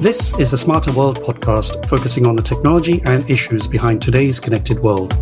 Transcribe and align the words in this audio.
This 0.00 0.38
is 0.38 0.52
the 0.52 0.56
Smarter 0.56 0.92
World 0.92 1.18
podcast 1.18 1.88
focusing 1.88 2.26
on 2.26 2.36
the 2.36 2.42
technology 2.42 3.02
and 3.04 3.28
issues 3.28 3.66
behind 3.66 4.00
today's 4.00 4.38
connected 4.38 4.78
world. 4.78 5.12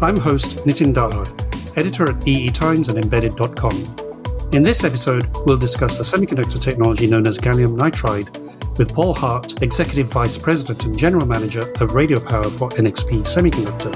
I'm 0.00 0.16
host 0.16 0.58
Nitin 0.64 0.94
Dahad, 0.94 1.28
editor 1.76 2.10
at 2.10 2.26
EE 2.26 2.48
Times 2.48 2.88
and 2.88 2.98
Embedded.com. 2.98 4.50
In 4.52 4.62
this 4.62 4.82
episode, 4.82 5.26
we'll 5.44 5.58
discuss 5.58 5.98
the 5.98 6.04
semiconductor 6.04 6.58
technology 6.58 7.06
known 7.06 7.26
as 7.26 7.38
gallium 7.38 7.76
nitride 7.76 8.78
with 8.78 8.94
Paul 8.94 9.12
Hart, 9.12 9.62
Executive 9.62 10.06
Vice 10.06 10.38
President 10.38 10.86
and 10.86 10.98
General 10.98 11.26
Manager 11.26 11.70
of 11.80 11.94
Radio 11.94 12.18
Power 12.18 12.48
for 12.48 12.70
NXP 12.70 13.26
Semiconductor. 13.26 13.92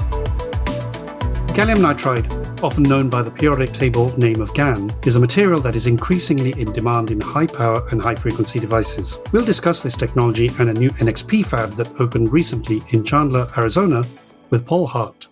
Gallium 1.55 1.77
nitride 1.77 2.42
often 2.63 2.83
known 2.83 3.09
by 3.09 3.21
the 3.21 3.29
periodic 3.29 3.73
table 3.73 4.17
name 4.17 4.41
of 4.41 4.53
GaN, 4.53 4.89
is 5.05 5.17
a 5.17 5.19
material 5.19 5.59
that 5.59 5.75
is 5.75 5.85
increasingly 5.85 6.51
in 6.59 6.71
demand 6.71 7.11
in 7.11 7.19
high 7.19 7.45
power 7.45 7.85
and 7.91 8.01
high 8.01 8.15
frequency 8.15 8.59
devices. 8.59 9.19
We'll 9.33 9.43
discuss 9.43 9.83
this 9.83 9.97
technology 9.97 10.49
and 10.59 10.69
a 10.69 10.73
new 10.73 10.89
NXP 10.91 11.45
fab 11.45 11.73
that 11.73 11.99
opened 11.99 12.31
recently 12.31 12.81
in 12.91 13.03
Chandler, 13.03 13.47
Arizona, 13.57 14.05
with 14.49 14.65
Paul 14.65 14.87
Hart. 14.87 15.27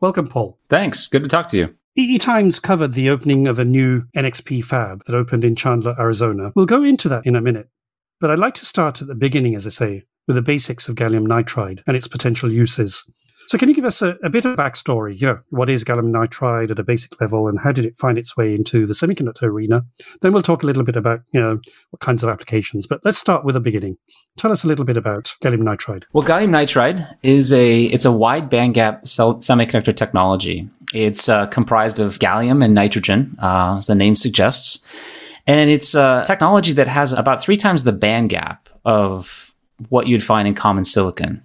Welcome, 0.00 0.26
Paul. 0.26 0.58
Thanks. 0.68 1.08
Good 1.08 1.22
to 1.22 1.28
talk 1.28 1.46
to 1.48 1.56
you. 1.56 1.74
EE 1.96 2.18
Times 2.18 2.60
covered 2.60 2.92
the 2.92 3.08
opening 3.08 3.48
of 3.48 3.58
a 3.58 3.64
new 3.64 4.02
NXP 4.14 4.62
fab 4.62 5.02
that 5.06 5.14
opened 5.14 5.42
in 5.42 5.56
Chandler, 5.56 5.96
Arizona. 5.98 6.52
We'll 6.54 6.66
go 6.66 6.84
into 6.84 7.08
that 7.08 7.24
in 7.24 7.34
a 7.34 7.40
minute. 7.40 7.70
But 8.20 8.30
I'd 8.30 8.38
like 8.38 8.54
to 8.56 8.66
start 8.66 9.00
at 9.00 9.08
the 9.08 9.14
beginning, 9.14 9.54
as 9.54 9.66
I 9.66 9.70
say, 9.70 10.02
with 10.26 10.36
the 10.36 10.42
basics 10.42 10.88
of 10.88 10.96
gallium 10.96 11.26
nitride 11.26 11.82
and 11.86 11.96
its 11.96 12.08
potential 12.08 12.52
uses. 12.52 13.08
So, 13.46 13.58
can 13.58 13.68
you 13.68 13.74
give 13.74 13.84
us 13.84 14.02
a, 14.02 14.16
a, 14.24 14.30
bit 14.30 14.44
of 14.44 14.56
backstory? 14.56 15.20
Know, 15.22 15.38
what 15.50 15.68
is 15.68 15.84
gallium 15.84 16.10
nitride 16.10 16.70
at 16.70 16.78
a 16.78 16.82
basic 16.82 17.20
level, 17.20 17.46
and 17.46 17.60
how 17.60 17.72
did 17.72 17.86
it 17.86 17.96
find 17.96 18.18
its 18.18 18.36
way 18.36 18.54
into 18.54 18.86
the 18.86 18.94
semiconductor 18.94 19.44
arena? 19.44 19.84
Then 20.20 20.32
we'll 20.32 20.42
talk 20.42 20.62
a 20.62 20.66
little 20.66 20.82
bit 20.82 20.96
about 20.96 21.20
you 21.32 21.40
know 21.40 21.60
what 21.90 22.00
kinds 22.00 22.22
of 22.22 22.28
applications. 22.28 22.86
But 22.86 23.00
let's 23.04 23.18
start 23.18 23.44
with 23.44 23.54
the 23.54 23.60
beginning. 23.60 23.98
Tell 24.36 24.50
us 24.50 24.64
a 24.64 24.68
little 24.68 24.84
bit 24.84 24.96
about 24.96 25.34
gallium 25.42 25.62
nitride. 25.62 26.04
Well, 26.12 26.26
gallium 26.26 26.50
nitride 26.50 27.08
is 27.22 27.52
a 27.52 27.84
it's 27.84 28.04
a 28.04 28.12
wide 28.12 28.50
bandgap 28.50 29.04
semiconductor 29.04 29.94
technology. 29.94 30.68
It's 30.92 31.28
uh, 31.28 31.46
comprised 31.46 32.00
of 32.00 32.18
gallium 32.18 32.64
and 32.64 32.74
nitrogen, 32.74 33.36
uh, 33.40 33.76
as 33.76 33.86
the 33.86 33.94
name 33.94 34.16
suggests, 34.16 34.84
and 35.46 35.70
it's 35.70 35.94
a 35.94 36.24
technology 36.26 36.72
that 36.72 36.88
has 36.88 37.12
about 37.12 37.40
three 37.40 37.56
times 37.56 37.84
the 37.84 37.92
bandgap 37.92 38.58
of 38.84 39.54
what 39.88 40.06
you'd 40.06 40.24
find 40.24 40.48
in 40.48 40.54
common 40.54 40.84
silicon. 40.84 41.42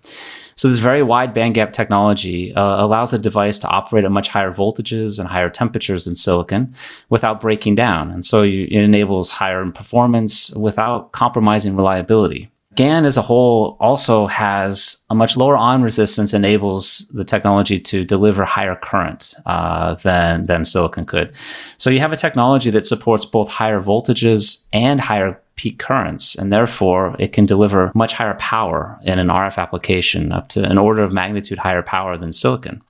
So 0.56 0.68
this 0.68 0.78
very 0.78 1.02
wide 1.02 1.34
bandgap 1.34 1.74
technology 1.74 2.54
uh, 2.54 2.86
allows 2.86 3.14
a 3.14 3.20
device 3.20 3.58
to 3.60 3.68
operate 3.68 4.06
at 4.06 4.12
much 4.12 4.28
higher 4.28 4.52
voltages 4.52 5.18
and 5.18 5.28
higher 5.28 5.50
temperatures 5.50 6.06
than 6.06 6.16
silicon 6.16 6.76
without 7.10 7.40
breaking 7.42 7.76
down. 7.76 8.12
And 8.12 8.24
so 8.24 8.44
you, 8.44 8.66
it 8.66 8.84
enables 8.84 9.30
higher 9.30 9.66
performance 9.72 10.54
without 10.56 11.14
compromising 11.14 11.76
reliability. 11.76 12.51
GaN 12.76 13.06
as 13.06 13.18
a 13.18 13.22
whole 13.22 13.76
also 13.82 14.28
has 14.28 15.04
a 15.10 15.16
much 15.16 15.36
lower 15.36 15.58
on 15.58 15.82
resistance, 15.82 16.34
enables 16.34 17.00
the 17.14 17.26
technology 17.26 17.80
to 17.80 18.06
deliver 18.06 18.46
higher 18.46 18.76
current 18.76 19.34
uh, 19.46 19.96
than 19.96 20.46
than 20.46 20.64
silicon 20.64 21.06
could. 21.06 21.34
So 21.78 21.90
you 21.90 22.00
have 22.00 22.14
a 22.14 22.18
technology 22.18 22.70
that 22.70 22.86
supports 22.86 23.26
both 23.26 23.50
higher 23.50 23.82
voltages 23.82 24.66
and 24.72 25.02
higher 25.02 25.40
peak 25.56 25.80
currents, 25.80 26.34
and 26.36 26.52
therefore 26.52 27.16
it 27.20 27.34
can 27.34 27.46
deliver 27.46 27.92
much 27.94 28.14
higher 28.14 28.36
power 28.36 28.98
in 29.04 29.20
an 29.20 29.28
RF 29.28 29.58
application, 29.58 30.32
up 30.32 30.48
to 30.50 30.64
an 30.64 30.78
order 30.78 31.04
of 31.04 31.12
magnitude 31.12 31.58
higher 31.58 31.84
power 31.84 32.18
than 32.18 32.32
silicon. 32.32 32.82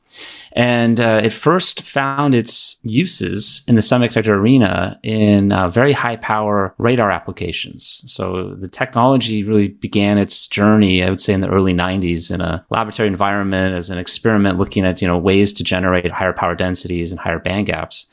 And 0.54 1.00
uh, 1.00 1.22
it 1.24 1.32
first 1.32 1.82
found 1.84 2.36
its 2.36 2.78
uses 2.84 3.64
in 3.68 3.76
the 3.76 3.82
semiconductor 3.82 4.30
arena 4.30 5.00
in 5.02 5.52
uh, 5.52 5.70
very 5.70 5.94
high 5.94 6.18
power 6.18 6.76
radar 6.78 7.10
applications. 7.10 8.04
So 8.06 8.56
the 8.56 8.68
technology 8.68 9.44
really 9.44 9.70
began 9.70 10.18
its 10.18 10.48
journey, 10.48 11.04
I 11.04 11.10
would 11.10 11.22
say, 11.22 11.34
in 11.34 11.42
the 11.42 11.50
early 11.50 11.74
90s 11.74 12.32
in 12.32 12.42
a 12.42 12.66
laboratory 12.70 13.08
environment 13.08 13.76
as 13.76 13.90
an 13.90 13.98
experiment 13.98 14.58
looking 14.58 14.86
at 14.86 15.02
you 15.02 15.08
know 15.08 15.18
ways 15.18 15.54
to 15.54 15.64
generate 15.64 16.12
higher 16.12 16.34
power 16.34 16.56
densities 16.56 17.12
and 17.12 17.20
higher 17.20 17.40
band 17.40 17.68
gaps. 17.68 18.08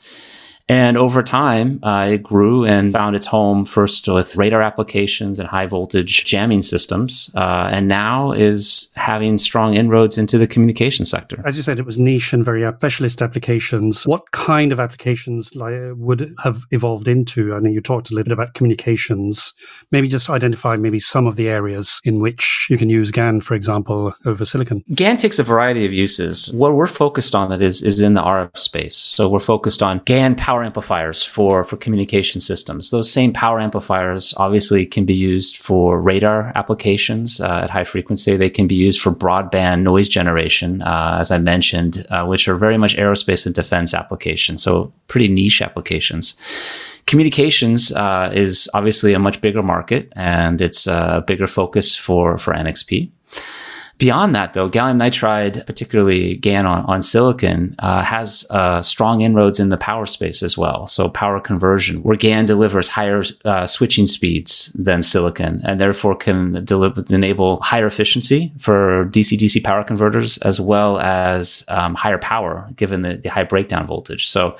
And 0.69 0.97
over 0.97 1.23
time, 1.23 1.79
uh, 1.81 2.11
it 2.11 2.23
grew 2.23 2.63
and 2.63 2.93
found 2.93 3.15
its 3.15 3.25
home 3.25 3.65
first 3.65 4.07
with 4.07 4.37
radar 4.37 4.61
applications 4.61 5.39
and 5.39 5.49
high 5.49 5.65
voltage 5.65 6.23
jamming 6.25 6.61
systems, 6.61 7.31
uh, 7.35 7.69
and 7.71 7.87
now 7.87 8.31
is 8.31 8.91
having 8.95 9.39
strong 9.39 9.73
inroads 9.73 10.19
into 10.19 10.37
the 10.37 10.45
communication 10.45 11.05
sector. 11.05 11.41
As 11.43 11.57
you 11.57 11.63
said, 11.63 11.79
it 11.79 11.85
was 11.87 11.97
niche 11.97 12.33
and 12.33 12.45
very 12.45 12.63
specialist 12.77 13.23
applications. 13.23 14.05
What 14.05 14.31
kind 14.31 14.71
of 14.71 14.79
applications 14.79 15.51
would 15.55 16.35
have 16.43 16.65
evolved 16.69 17.07
into? 17.07 17.55
I 17.55 17.59
know 17.59 17.71
you 17.71 17.81
talked 17.81 18.11
a 18.11 18.13
little 18.13 18.25
bit 18.25 18.33
about 18.33 18.53
communications. 18.53 19.53
Maybe 19.91 20.07
just 20.07 20.29
identify 20.29 20.77
maybe 20.77 20.99
some 20.99 21.25
of 21.25 21.35
the 21.35 21.49
areas 21.49 21.99
in 22.03 22.19
which 22.19 22.67
you 22.69 22.77
can 22.77 22.89
use 22.89 23.11
GaN, 23.11 23.41
for 23.41 23.55
example, 23.55 24.13
over 24.25 24.45
silicon. 24.45 24.83
GaN 24.93 25.17
takes 25.17 25.39
a 25.39 25.43
variety 25.43 25.85
of 25.85 25.93
uses. 25.93 26.53
What 26.53 26.75
we're 26.75 26.85
focused 26.85 27.33
on 27.33 27.51
it 27.51 27.63
is, 27.63 27.81
is 27.81 27.99
in 27.99 28.13
the 28.13 28.21
RF 28.21 28.55
space. 28.55 28.95
So 28.95 29.27
we're 29.27 29.39
focused 29.39 29.81
on 29.81 30.01
GaN 30.05 30.35
power 30.35 30.58
power 30.59 30.65
amplifiers 30.65 31.23
for, 31.23 31.63
for 31.63 31.77
communication 31.77 32.41
systems. 32.41 32.89
Those 32.89 33.09
same 33.09 33.31
power 33.31 33.61
amplifiers 33.61 34.33
obviously 34.35 34.85
can 34.85 35.05
be 35.05 35.13
used 35.13 35.55
for 35.55 36.01
radar 36.01 36.51
applications 36.53 37.39
uh, 37.39 37.61
at 37.63 37.69
high 37.69 37.85
frequency. 37.85 38.35
They 38.35 38.49
can 38.49 38.67
be 38.67 38.75
used 38.75 38.99
for 38.99 39.11
broadband 39.11 39.83
noise 39.83 40.09
generation, 40.09 40.81
uh, 40.81 41.17
as 41.21 41.31
I 41.31 41.37
mentioned, 41.37 42.05
uh, 42.09 42.25
which 42.25 42.49
are 42.49 42.57
very 42.57 42.77
much 42.77 42.97
aerospace 42.97 43.45
and 43.45 43.55
defense 43.55 43.93
applications. 43.93 44.61
So 44.61 44.91
pretty 45.07 45.29
niche 45.29 45.61
applications. 45.61 46.35
Communications 47.05 47.93
uh, 47.93 48.29
is 48.33 48.69
obviously 48.73 49.13
a 49.13 49.19
much 49.19 49.39
bigger 49.39 49.63
market 49.63 50.11
and 50.15 50.61
it's 50.61 50.87
a 50.87 51.23
bigger 51.25 51.47
focus 51.47 51.95
for, 51.95 52.37
for 52.37 52.53
NXP. 52.53 53.09
Beyond 53.99 54.33
that, 54.33 54.53
though, 54.53 54.69
gallium 54.69 54.95
nitride, 54.95 55.65
particularly 55.65 56.37
GaN 56.37 56.65
on, 56.65 56.85
on 56.85 57.01
silicon, 57.01 57.75
uh, 57.79 58.01
has 58.01 58.45
uh, 58.49 58.81
strong 58.81 59.19
inroads 59.19 59.59
in 59.59 59.67
the 59.67 59.77
power 59.77 60.05
space 60.05 60.41
as 60.41 60.57
well. 60.57 60.87
So 60.87 61.09
power 61.09 61.41
conversion, 61.41 62.01
where 62.03 62.15
GaN 62.15 62.45
delivers 62.45 62.87
higher 62.87 63.23
uh, 63.43 63.67
switching 63.67 64.07
speeds 64.07 64.71
than 64.73 65.03
silicon, 65.03 65.61
and 65.65 65.81
therefore 65.81 66.15
can 66.15 66.63
deliver, 66.63 67.03
enable 67.13 67.59
higher 67.59 67.87
efficiency 67.87 68.53
for 68.57 69.03
DC-DC 69.11 69.61
power 69.65 69.83
converters, 69.83 70.37
as 70.37 70.61
well 70.61 70.97
as 70.99 71.65
um, 71.67 71.93
higher 71.93 72.17
power 72.17 72.69
given 72.77 73.01
the, 73.01 73.17
the 73.17 73.27
high 73.27 73.43
breakdown 73.43 73.85
voltage. 73.85 74.29
So 74.29 74.55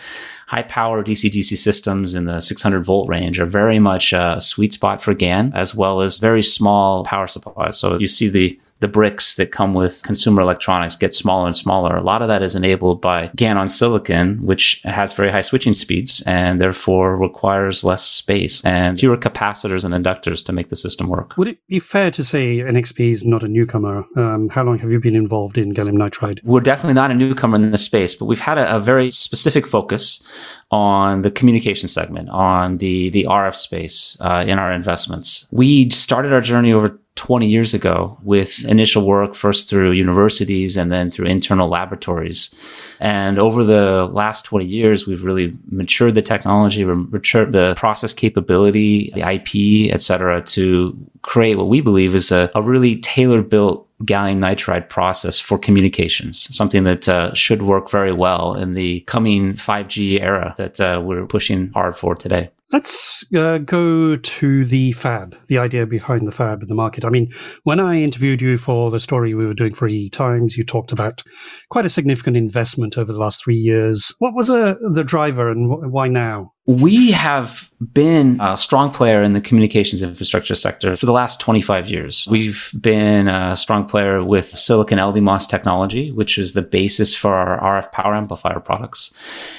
high 0.47 0.63
power 0.63 1.01
DC 1.01 1.31
DC 1.31 1.55
systems 1.55 2.13
in 2.13 2.25
the 2.25 2.41
600 2.41 2.83
volt 2.83 3.07
range 3.07 3.39
are 3.39 3.45
very 3.45 3.79
much 3.79 4.11
a 4.11 4.41
sweet 4.41 4.73
spot 4.73 5.01
for 5.01 5.13
GaN, 5.13 5.53
as 5.55 5.73
well 5.73 6.01
as 6.01 6.19
very 6.19 6.43
small 6.43 7.05
power 7.05 7.27
supplies. 7.27 7.79
So 7.79 7.97
you 7.97 8.09
see 8.09 8.27
the 8.27 8.59
the 8.79 8.87
bricks 8.87 9.35
that 9.35 9.51
come 9.51 9.73
with 9.73 10.01
consumer 10.03 10.41
electronics 10.41 10.95
get 10.95 11.13
smaller 11.13 11.47
and 11.47 11.55
smaller. 11.55 11.95
A 11.95 12.01
lot 12.01 12.21
of 12.21 12.27
that 12.29 12.41
is 12.41 12.55
enabled 12.55 13.01
by 13.01 13.29
GaN 13.35 13.57
on 13.57 13.69
silicon, 13.69 14.37
which 14.45 14.81
has 14.83 15.13
very 15.13 15.31
high 15.31 15.41
switching 15.41 15.73
speeds 15.73 16.23
and 16.25 16.59
therefore 16.59 17.17
requires 17.17 17.83
less 17.83 18.03
space 18.03 18.63
and 18.63 18.99
fewer 18.99 19.17
capacitors 19.17 19.83
and 19.83 19.93
inductors 19.93 20.45
to 20.45 20.53
make 20.53 20.69
the 20.69 20.75
system 20.75 21.07
work. 21.07 21.35
Would 21.37 21.49
it 21.49 21.67
be 21.67 21.79
fair 21.79 22.09
to 22.11 22.23
say 22.23 22.59
NXP 22.59 23.11
is 23.11 23.25
not 23.25 23.43
a 23.43 23.47
newcomer? 23.47 24.05
Um, 24.15 24.49
how 24.49 24.63
long 24.63 24.79
have 24.79 24.91
you 24.91 24.99
been 24.99 25.15
involved 25.15 25.57
in 25.57 25.73
gallium 25.73 25.97
nitride? 25.97 26.39
We're 26.43 26.61
definitely 26.61 26.93
not 26.93 27.11
a 27.11 27.15
newcomer 27.15 27.55
in 27.55 27.71
this 27.71 27.83
space, 27.83 28.15
but 28.15 28.25
we've 28.25 28.39
had 28.39 28.57
a, 28.57 28.75
a 28.75 28.79
very 28.79 29.11
specific 29.11 29.67
focus 29.67 30.25
on 30.71 31.23
the 31.23 31.31
communication 31.31 31.89
segment, 31.89 32.29
on 32.29 32.77
the 32.77 33.09
the 33.09 33.25
RF 33.25 33.55
space 33.55 34.17
uh, 34.21 34.43
in 34.47 34.59
our 34.59 34.71
investments. 34.71 35.47
We 35.51 35.89
started 35.89 36.31
our 36.31 36.41
journey 36.41 36.71
over 36.71 36.99
20 37.15 37.47
years 37.47 37.73
ago 37.73 38.17
with 38.23 38.63
initial 38.65 39.05
work 39.05 39.35
first 39.35 39.69
through 39.69 39.91
universities 39.91 40.77
and 40.77 40.91
then 40.91 41.11
through 41.11 41.25
internal 41.25 41.67
laboratories. 41.67 42.55
And 43.01 43.37
over 43.37 43.63
the 43.63 44.09
last 44.13 44.45
20 44.45 44.65
years, 44.65 45.05
we've 45.05 45.23
really 45.23 45.53
matured 45.69 46.15
the 46.15 46.21
technology, 46.21 46.85
matured 46.85 47.51
the 47.51 47.73
process 47.75 48.13
capability, 48.13 49.11
the 49.15 49.29
IP, 49.29 49.93
et 49.93 50.01
cetera, 50.01 50.41
to 50.43 50.97
create 51.21 51.55
what 51.55 51.67
we 51.67 51.81
believe 51.81 52.15
is 52.15 52.31
a, 52.31 52.49
a 52.55 52.61
really 52.61 52.97
tailor 52.97 53.41
built 53.41 53.88
gallium 54.03 54.39
nitride 54.39 54.89
process 54.89 55.39
for 55.39 55.57
communications, 55.57 56.55
something 56.55 56.83
that 56.83 57.09
uh, 57.09 57.33
should 57.33 57.61
work 57.61 57.89
very 57.89 58.13
well 58.13 58.55
in 58.55 58.73
the 58.73 59.01
coming 59.01 59.53
5G 59.53 60.21
era 60.21 60.55
that 60.57 60.79
uh, 60.79 61.01
we're 61.03 61.25
pushing 61.25 61.71
hard 61.71 61.97
for 61.97 62.15
today. 62.15 62.49
Let's 62.71 63.25
uh, 63.35 63.57
go 63.57 64.15
to 64.15 64.65
the 64.65 64.91
fab, 64.91 65.35
the 65.47 65.57
idea 65.57 65.87
behind 65.87 66.27
the 66.27 66.31
fab 66.31 66.61
in 66.61 66.67
the 66.67 66.75
market. 66.75 67.03
I 67.03 67.09
mean, 67.09 67.31
when 67.63 67.79
I 67.79 67.99
interviewed 67.99 68.43
you 68.43 68.57
for 68.57 68.91
the 68.91 68.99
story 68.99 69.33
we 69.33 69.47
were 69.47 69.55
doing 69.55 69.73
for 69.73 69.87
E 69.87 70.07
Times, 70.07 70.55
you 70.55 70.63
talked 70.63 70.91
about 70.91 71.23
quite 71.71 71.85
a 71.85 71.89
significant 71.89 72.37
investment 72.37 72.95
over 72.95 73.11
the 73.11 73.17
last 73.17 73.43
three 73.43 73.55
years. 73.55 74.13
What 74.19 74.35
was 74.35 74.51
uh, 74.51 74.75
the 74.91 75.03
driver 75.03 75.49
and 75.49 75.91
why 75.91 76.09
now? 76.09 76.53
We 76.69 77.09
have 77.13 77.71
been 77.93 78.39
a 78.39 78.55
strong 78.55 78.91
player 78.91 79.23
in 79.23 79.33
the 79.33 79.41
communications 79.41 80.03
infrastructure 80.03 80.53
sector 80.53 80.95
for 80.95 81.07
the 81.07 81.11
last 81.11 81.39
25 81.39 81.89
years. 81.89 82.27
We've 82.29 82.69
been 82.79 83.27
a 83.27 83.55
strong 83.55 83.87
player 83.87 84.23
with 84.23 84.45
silicon 84.45 84.99
LDMOS 84.99 85.49
technology, 85.49 86.11
which 86.11 86.37
is 86.37 86.53
the 86.53 86.61
basis 86.61 87.15
for 87.15 87.33
our 87.33 87.81
RF 87.81 87.91
power 87.91 88.13
amplifier 88.13 88.59
products. 88.59 89.11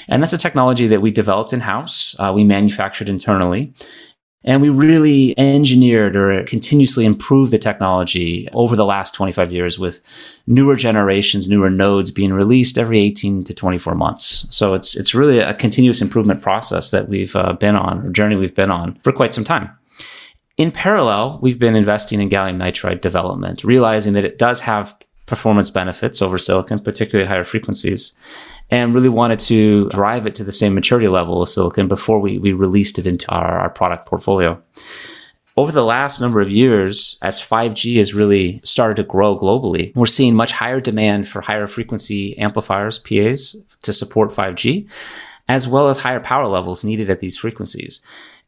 And 0.06 0.22
that's 0.22 0.32
a 0.32 0.38
technology 0.38 0.86
that 0.86 1.02
we 1.02 1.10
developed 1.10 1.52
in 1.52 1.58
house. 1.58 2.14
Uh, 2.20 2.30
we 2.32 2.44
manufactured 2.44 3.08
internally. 3.08 3.74
And 4.42 4.62
we 4.62 4.70
really 4.70 5.38
engineered 5.38 6.16
or 6.16 6.42
continuously 6.44 7.04
improved 7.04 7.52
the 7.52 7.58
technology 7.58 8.48
over 8.52 8.74
the 8.74 8.86
last 8.86 9.14
25 9.14 9.52
years 9.52 9.78
with 9.78 10.00
newer 10.46 10.76
generations, 10.76 11.46
newer 11.46 11.68
nodes 11.68 12.10
being 12.10 12.32
released 12.32 12.78
every 12.78 13.00
18 13.00 13.44
to 13.44 13.54
24 13.54 13.94
months. 13.94 14.46
So 14.48 14.72
it's, 14.72 14.96
it's 14.96 15.14
really 15.14 15.40
a 15.40 15.52
continuous 15.52 16.00
improvement 16.00 16.40
process 16.40 16.90
that 16.90 17.08
we've 17.08 17.36
uh, 17.36 17.52
been 17.54 17.76
on, 17.76 18.06
or 18.06 18.10
journey 18.10 18.36
we've 18.36 18.54
been 18.54 18.70
on 18.70 18.98
for 19.02 19.12
quite 19.12 19.34
some 19.34 19.44
time. 19.44 19.70
In 20.56 20.72
parallel, 20.72 21.38
we've 21.42 21.58
been 21.58 21.76
investing 21.76 22.20
in 22.20 22.30
gallium 22.30 22.56
nitride 22.56 23.02
development, 23.02 23.62
realizing 23.62 24.14
that 24.14 24.24
it 24.24 24.38
does 24.38 24.60
have 24.60 24.96
performance 25.26 25.70
benefits 25.70 26.22
over 26.22 26.38
silicon, 26.38 26.80
particularly 26.80 27.24
at 27.24 27.30
higher 27.30 27.44
frequencies 27.44 28.14
and 28.70 28.94
really 28.94 29.08
wanted 29.08 29.40
to 29.40 29.88
drive 29.88 30.26
it 30.26 30.34
to 30.36 30.44
the 30.44 30.52
same 30.52 30.74
maturity 30.74 31.08
level 31.08 31.42
as 31.42 31.54
silicon 31.54 31.88
before 31.88 32.20
we, 32.20 32.38
we 32.38 32.52
released 32.52 32.98
it 32.98 33.06
into 33.06 33.28
our, 33.30 33.58
our 33.58 33.70
product 33.70 34.06
portfolio. 34.06 34.60
Over 35.56 35.72
the 35.72 35.84
last 35.84 36.20
number 36.20 36.40
of 36.40 36.50
years, 36.50 37.18
as 37.22 37.40
5G 37.40 37.98
has 37.98 38.14
really 38.14 38.60
started 38.62 38.96
to 38.96 39.02
grow 39.02 39.36
globally, 39.36 39.94
we're 39.96 40.06
seeing 40.06 40.34
much 40.34 40.52
higher 40.52 40.80
demand 40.80 41.28
for 41.28 41.40
higher 41.40 41.66
frequency 41.66 42.38
amplifiers, 42.38 42.98
PAs, 42.98 43.56
to 43.82 43.92
support 43.92 44.30
5G, 44.30 44.88
as 45.48 45.66
well 45.66 45.88
as 45.88 45.98
higher 45.98 46.20
power 46.20 46.46
levels 46.46 46.84
needed 46.84 47.10
at 47.10 47.20
these 47.20 47.36
frequencies. 47.36 48.00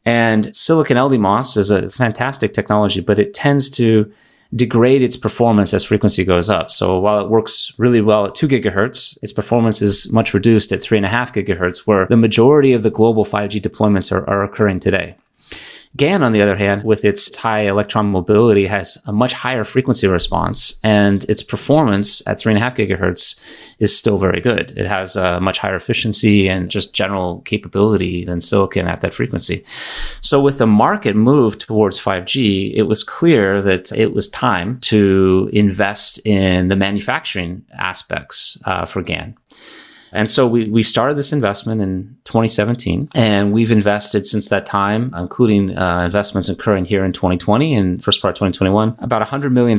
And 0.05 0.55
silicon 0.55 0.97
LDMOS 0.97 1.57
is 1.57 1.69
a 1.71 1.89
fantastic 1.89 2.53
technology, 2.53 3.01
but 3.01 3.19
it 3.19 3.33
tends 3.33 3.69
to 3.71 4.11
degrade 4.55 5.01
its 5.01 5.17
performance 5.17 5.73
as 5.73 5.83
frequency 5.83 6.23
goes 6.23 6.49
up. 6.49 6.69
So 6.69 6.99
while 6.99 7.19
it 7.19 7.29
works 7.29 7.71
really 7.77 8.01
well 8.01 8.25
at 8.25 8.35
two 8.35 8.47
gigahertz, 8.47 9.17
its 9.23 9.33
performance 9.33 9.81
is 9.81 10.11
much 10.11 10.33
reduced 10.33 10.71
at 10.71 10.81
three 10.81 10.97
and 10.97 11.05
a 11.05 11.09
half 11.09 11.33
gigahertz, 11.33 11.79
where 11.79 12.05
the 12.07 12.17
majority 12.17 12.73
of 12.73 12.83
the 12.83 12.91
global 12.91 13.25
5G 13.25 13.61
deployments 13.61 14.11
are, 14.11 14.27
are 14.29 14.43
occurring 14.43 14.79
today. 14.79 15.15
GaN, 15.95 16.23
on 16.23 16.31
the 16.31 16.41
other 16.41 16.55
hand, 16.55 16.83
with 16.83 17.05
its 17.05 17.35
high 17.35 17.61
electron 17.61 18.07
mobility, 18.07 18.65
has 18.65 18.97
a 19.05 19.13
much 19.13 19.33
higher 19.33 19.63
frequency 19.63 20.07
response, 20.07 20.79
and 20.83 21.23
its 21.25 21.43
performance 21.43 22.25
at 22.27 22.39
three 22.39 22.51
and 22.51 22.57
a 22.57 22.63
half 22.63 22.75
gigahertz 22.75 23.39
is 23.79 23.95
still 23.95 24.17
very 24.17 24.41
good. 24.41 24.71
It 24.75 24.87
has 24.87 25.15
a 25.15 25.39
much 25.39 25.59
higher 25.59 25.75
efficiency 25.75 26.49
and 26.49 26.71
just 26.71 26.95
general 26.95 27.41
capability 27.41 28.25
than 28.25 28.41
silicon 28.41 28.87
at 28.87 29.01
that 29.01 29.13
frequency. 29.13 29.63
So, 30.21 30.41
with 30.41 30.57
the 30.57 30.65
market 30.65 31.15
move 31.15 31.59
towards 31.59 31.99
5G, 31.99 32.73
it 32.73 32.83
was 32.83 33.03
clear 33.03 33.61
that 33.61 33.91
it 33.91 34.13
was 34.13 34.29
time 34.29 34.79
to 34.81 35.47
invest 35.53 36.25
in 36.25 36.69
the 36.69 36.75
manufacturing 36.75 37.65
aspects 37.77 38.59
uh, 38.65 38.85
for 38.85 39.03
GaN. 39.03 39.35
And 40.13 40.29
so 40.29 40.47
we, 40.47 40.69
we 40.69 40.83
started 40.83 41.17
this 41.17 41.33
investment 41.33 41.81
in 41.81 42.15
2017 42.25 43.09
and 43.15 43.51
we've 43.51 43.71
invested 43.71 44.25
since 44.25 44.49
that 44.49 44.65
time, 44.65 45.13
including 45.17 45.77
uh, 45.77 46.01
investments 46.01 46.47
occurring 46.47 46.85
here 46.85 47.03
in 47.03 47.11
2020 47.11 47.73
and 47.73 48.03
first 48.03 48.21
part 48.21 48.35
2021, 48.35 48.95
about 48.99 49.27
$100 49.27 49.51
million 49.51 49.77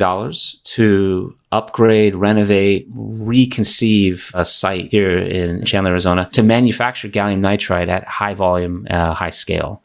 to 0.65 1.37
upgrade, 1.53 2.17
renovate, 2.17 2.93
reconceive 2.93 4.33
a 4.35 4.45
site 4.45 4.91
here 4.91 5.17
in 5.17 5.65
Chandler, 5.65 5.93
Arizona 5.93 6.29
to 6.33 6.43
manufacture 6.43 7.09
gallium 7.09 7.39
nitride 7.39 7.89
at 7.89 8.05
high 8.05 8.35
volume, 8.35 8.87
uh, 8.91 9.15
high 9.15 9.31
scale. 9.31 9.83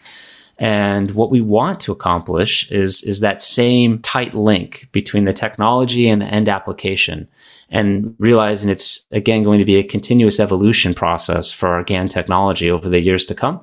And 0.60 1.12
what 1.12 1.32
we 1.32 1.40
want 1.40 1.80
to 1.82 1.94
accomplish 1.94 2.70
is, 2.70 3.02
is 3.04 3.22
that 3.22 3.42
same 3.42 4.00
tight 4.00 4.34
link 4.34 4.90
between 4.92 5.24
the 5.24 5.32
technology 5.32 6.10
and 6.10 6.22
the 6.22 6.26
end 6.26 6.50
application 6.50 7.30
and 7.70 8.14
realizing 8.20 8.70
it's 8.70 9.08
again 9.12 9.44
going 9.44 9.60
to 9.60 9.66
be 9.66 9.78
a 9.78 9.84
continuous 9.84 10.40
evolution 10.40 10.94
process 10.94 11.52
for 11.52 11.70
our 11.70 11.84
GaN 11.84 12.10
technology 12.10 12.70
over 12.70 12.90
the 12.90 13.00
years 13.00 13.26
to 13.28 13.36
come 13.36 13.62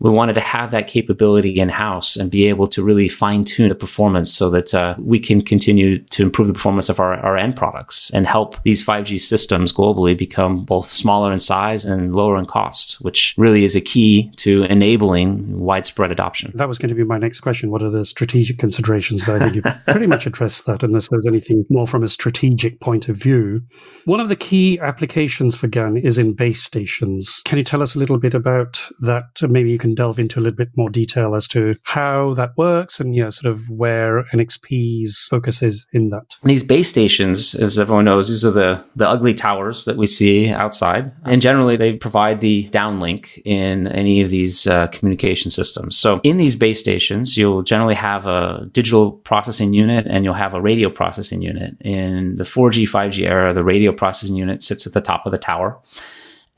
we 0.00 0.10
wanted 0.10 0.34
to 0.34 0.40
have 0.40 0.70
that 0.70 0.86
capability 0.86 1.58
in 1.58 1.68
house 1.68 2.16
and 2.16 2.30
be 2.30 2.46
able 2.46 2.66
to 2.68 2.82
really 2.82 3.08
fine 3.08 3.44
tune 3.44 3.68
the 3.68 3.74
performance 3.74 4.32
so 4.32 4.48
that 4.50 4.74
uh, 4.74 4.94
we 4.98 5.18
can 5.18 5.40
continue 5.40 5.98
to 5.98 6.22
improve 6.22 6.48
the 6.48 6.54
performance 6.54 6.88
of 6.88 7.00
our, 7.00 7.14
our 7.14 7.36
end 7.36 7.56
products 7.56 8.10
and 8.10 8.26
help 8.26 8.62
these 8.62 8.84
5G 8.84 9.20
systems 9.20 9.72
globally 9.72 10.16
become 10.16 10.64
both 10.64 10.86
smaller 10.86 11.32
in 11.32 11.38
size 11.38 11.84
and 11.84 12.14
lower 12.14 12.38
in 12.38 12.46
cost, 12.46 13.00
which 13.00 13.34
really 13.36 13.64
is 13.64 13.74
a 13.74 13.80
key 13.80 14.30
to 14.36 14.62
enabling 14.64 15.58
widespread 15.58 16.12
adoption. 16.12 16.52
That 16.54 16.68
was 16.68 16.78
going 16.78 16.90
to 16.90 16.94
be 16.94 17.04
my 17.04 17.18
next 17.18 17.40
question. 17.40 17.70
What 17.70 17.82
are 17.82 17.90
the 17.90 18.04
strategic 18.04 18.58
considerations? 18.58 19.24
But 19.24 19.36
I 19.36 19.38
think 19.38 19.54
you 19.56 19.62
pretty 19.86 20.06
much 20.06 20.26
addressed 20.26 20.66
that, 20.66 20.82
unless 20.82 21.08
there's 21.08 21.26
anything 21.26 21.64
more 21.68 21.86
from 21.86 22.04
a 22.04 22.08
strategic 22.08 22.80
point 22.80 23.08
of 23.08 23.16
view. 23.16 23.62
One 24.04 24.20
of 24.20 24.28
the 24.28 24.36
key 24.36 24.78
applications 24.80 25.56
for 25.56 25.66
GaN 25.66 25.96
is 25.96 26.18
in 26.18 26.34
base 26.34 26.62
stations. 26.62 27.42
Can 27.44 27.58
you 27.58 27.64
tell 27.64 27.82
us 27.82 27.94
a 27.94 27.98
little 27.98 28.18
bit 28.18 28.34
about 28.34 28.80
that? 29.00 29.42
Maybe 29.42 29.70
you 29.70 29.78
can 29.78 29.87
can 29.88 29.94
delve 29.94 30.18
into 30.18 30.38
a 30.38 30.42
little 30.42 30.56
bit 30.56 30.76
more 30.76 30.90
detail 30.90 31.34
as 31.34 31.48
to 31.48 31.74
how 31.84 32.34
that 32.34 32.56
works 32.56 33.00
and 33.00 33.14
you 33.14 33.24
know 33.24 33.30
sort 33.30 33.52
of 33.52 33.68
where 33.70 34.24
NXP's 34.32 35.26
focus 35.30 35.62
is 35.62 35.86
in 35.92 36.10
that. 36.10 36.36
These 36.44 36.62
base 36.62 36.88
stations, 36.88 37.54
as 37.54 37.78
everyone 37.78 38.04
knows, 38.04 38.28
these 38.28 38.44
are 38.44 38.50
the 38.50 38.84
the 38.96 39.08
ugly 39.08 39.34
towers 39.34 39.84
that 39.86 39.96
we 39.96 40.06
see 40.06 40.50
outside, 40.50 41.12
and 41.24 41.40
generally 41.40 41.76
they 41.76 41.94
provide 41.94 42.40
the 42.40 42.68
downlink 42.70 43.40
in 43.44 43.86
any 43.88 44.20
of 44.20 44.30
these 44.30 44.66
uh, 44.66 44.88
communication 44.88 45.50
systems. 45.50 45.96
So 45.96 46.20
in 46.22 46.36
these 46.36 46.56
base 46.56 46.80
stations, 46.80 47.36
you'll 47.36 47.62
generally 47.62 47.94
have 47.94 48.26
a 48.26 48.68
digital 48.72 49.12
processing 49.12 49.72
unit 49.72 50.06
and 50.08 50.24
you'll 50.24 50.34
have 50.34 50.54
a 50.54 50.60
radio 50.60 50.90
processing 50.90 51.40
unit. 51.40 51.76
In 51.80 52.36
the 52.36 52.44
4G 52.44 52.88
5G 52.88 53.26
era, 53.26 53.52
the 53.54 53.64
radio 53.64 53.92
processing 53.92 54.36
unit 54.36 54.62
sits 54.62 54.86
at 54.86 54.92
the 54.92 55.00
top 55.00 55.24
of 55.26 55.32
the 55.32 55.38
tower. 55.38 55.78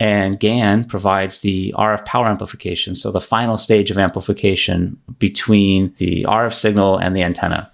And 0.01 0.41
GaN 0.41 0.85
provides 0.85 1.41
the 1.41 1.75
RF 1.77 2.07
power 2.07 2.27
amplification, 2.27 2.97
so 2.97 3.13
the 3.13 3.21
final 3.21 3.59
stage 3.59 3.91
of 3.91 3.99
amplification 3.99 4.99
between 5.19 5.93
the 5.99 6.25
RF 6.25 6.55
signal 6.55 6.97
and 6.97 7.15
the 7.15 7.23
antenna. 7.23 7.71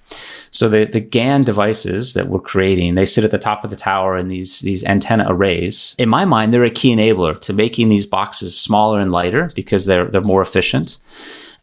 So 0.51 0.69
the, 0.69 0.87
the 0.87 1.01
GaN 1.01 1.45
devices 1.45 2.15
that 2.15 2.27
we're 2.27 2.41
creating, 2.41 2.97
they 2.97 3.07
sit 3.07 3.23
at 3.23 3.31
the 3.31 3.39
top 3.39 3.63
of 3.63 3.71
the 3.71 3.77
tower 3.77 4.19
in 4.19 4.27
these, 4.27 4.61
these 4.61 4.83
antenna 4.83 5.27
arrays. 5.29 5.95
In 5.99 6.09
my 6.09 6.25
mind, 6.25 6.53
they're 6.53 6.65
a 6.65 6.71
key 6.71 6.95
enabler 6.95 7.41
to 7.43 7.53
making 7.53 7.91
these 7.91 8.07
boxes 8.07 8.59
smaller 8.59 8.99
and 8.99 9.13
lighter 9.13 9.53
because 9.55 9.87
they're, 9.87 10.07
they're 10.07 10.21
more 10.21 10.43
efficient 10.43 10.99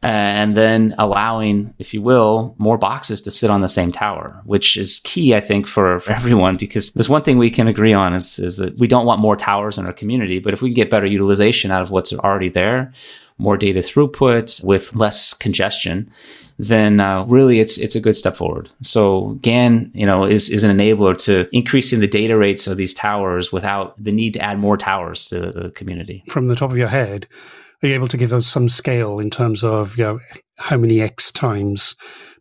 and 0.04 0.56
then 0.58 0.94
allowing, 0.98 1.74
if 1.80 1.94
you 1.94 2.02
will, 2.02 2.56
more 2.58 2.78
boxes 2.78 3.22
to 3.22 3.32
sit 3.32 3.50
on 3.50 3.62
the 3.62 3.68
same 3.68 3.92
tower, 3.92 4.40
which 4.46 4.78
is 4.78 5.02
key, 5.04 5.36
I 5.36 5.40
think, 5.40 5.66
for, 5.68 6.00
for 6.00 6.12
everyone, 6.20 6.58
because 6.58 6.92
there's 6.92 7.10
one 7.10 7.24
thing 7.24 7.38
we 7.38 7.50
can 7.50 7.68
agree 7.68 7.94
on 7.94 8.14
is, 8.14 8.40
is 8.40 8.58
that 8.58 8.78
we 8.78 8.88
don't 8.88 9.06
want 9.06 9.22
more 9.22 9.36
towers 9.36 9.78
in 9.78 9.86
our 9.86 9.94
community, 9.94 10.40
but 10.40 10.54
if 10.54 10.62
we 10.62 10.70
can 10.70 10.76
get 10.76 10.90
better 10.90 11.06
utilization 11.06 11.72
out 11.72 11.82
of 11.82 11.90
what's 11.90 12.14
already 12.14 12.50
there, 12.50 12.94
more 13.38 13.58
data 13.58 13.80
throughput 13.80 14.64
with 14.64 14.96
less 14.96 15.34
congestion, 15.34 16.10
then 16.60 17.00
uh, 17.00 17.26
really 17.26 17.60
it's 17.60 17.78
it's 17.78 17.96
a 17.96 18.00
good 18.00 18.16
step 18.16 18.38
forward. 18.38 18.70
So 18.82 19.40
GAN, 19.42 19.92
you 19.94 20.06
know, 20.06 20.24
is 20.24 20.50
is 20.50 20.64
an 20.64 20.78
enabler 20.78 21.18
to 21.24 21.48
increasing 21.56 22.00
the 22.00 22.08
data 22.08 22.38
rates 22.38 22.68
of 22.68 22.78
these 22.78 22.94
towers 22.94 23.52
without 23.52 24.02
the 24.02 24.12
need 24.12 24.36
to 24.36 24.42
add 24.42 24.60
more 24.60 24.78
towers 24.78 25.26
to 25.30 25.52
the 25.52 25.72
community. 25.72 26.24
From 26.30 26.46
the 26.46 26.56
top 26.56 26.72
of 26.72 26.78
your 26.78 26.90
head, 26.90 27.28
are 27.84 27.88
you 27.88 27.94
able 27.94 28.08
to 28.08 28.18
give 28.18 28.34
us 28.34 28.48
some 28.48 28.70
scale 28.70 29.20
in 29.20 29.30
terms 29.30 29.64
of 29.64 29.98
you 29.98 30.04
know 30.04 30.20
how 30.58 30.78
many 30.78 31.02
x 31.02 31.32
times 31.32 31.96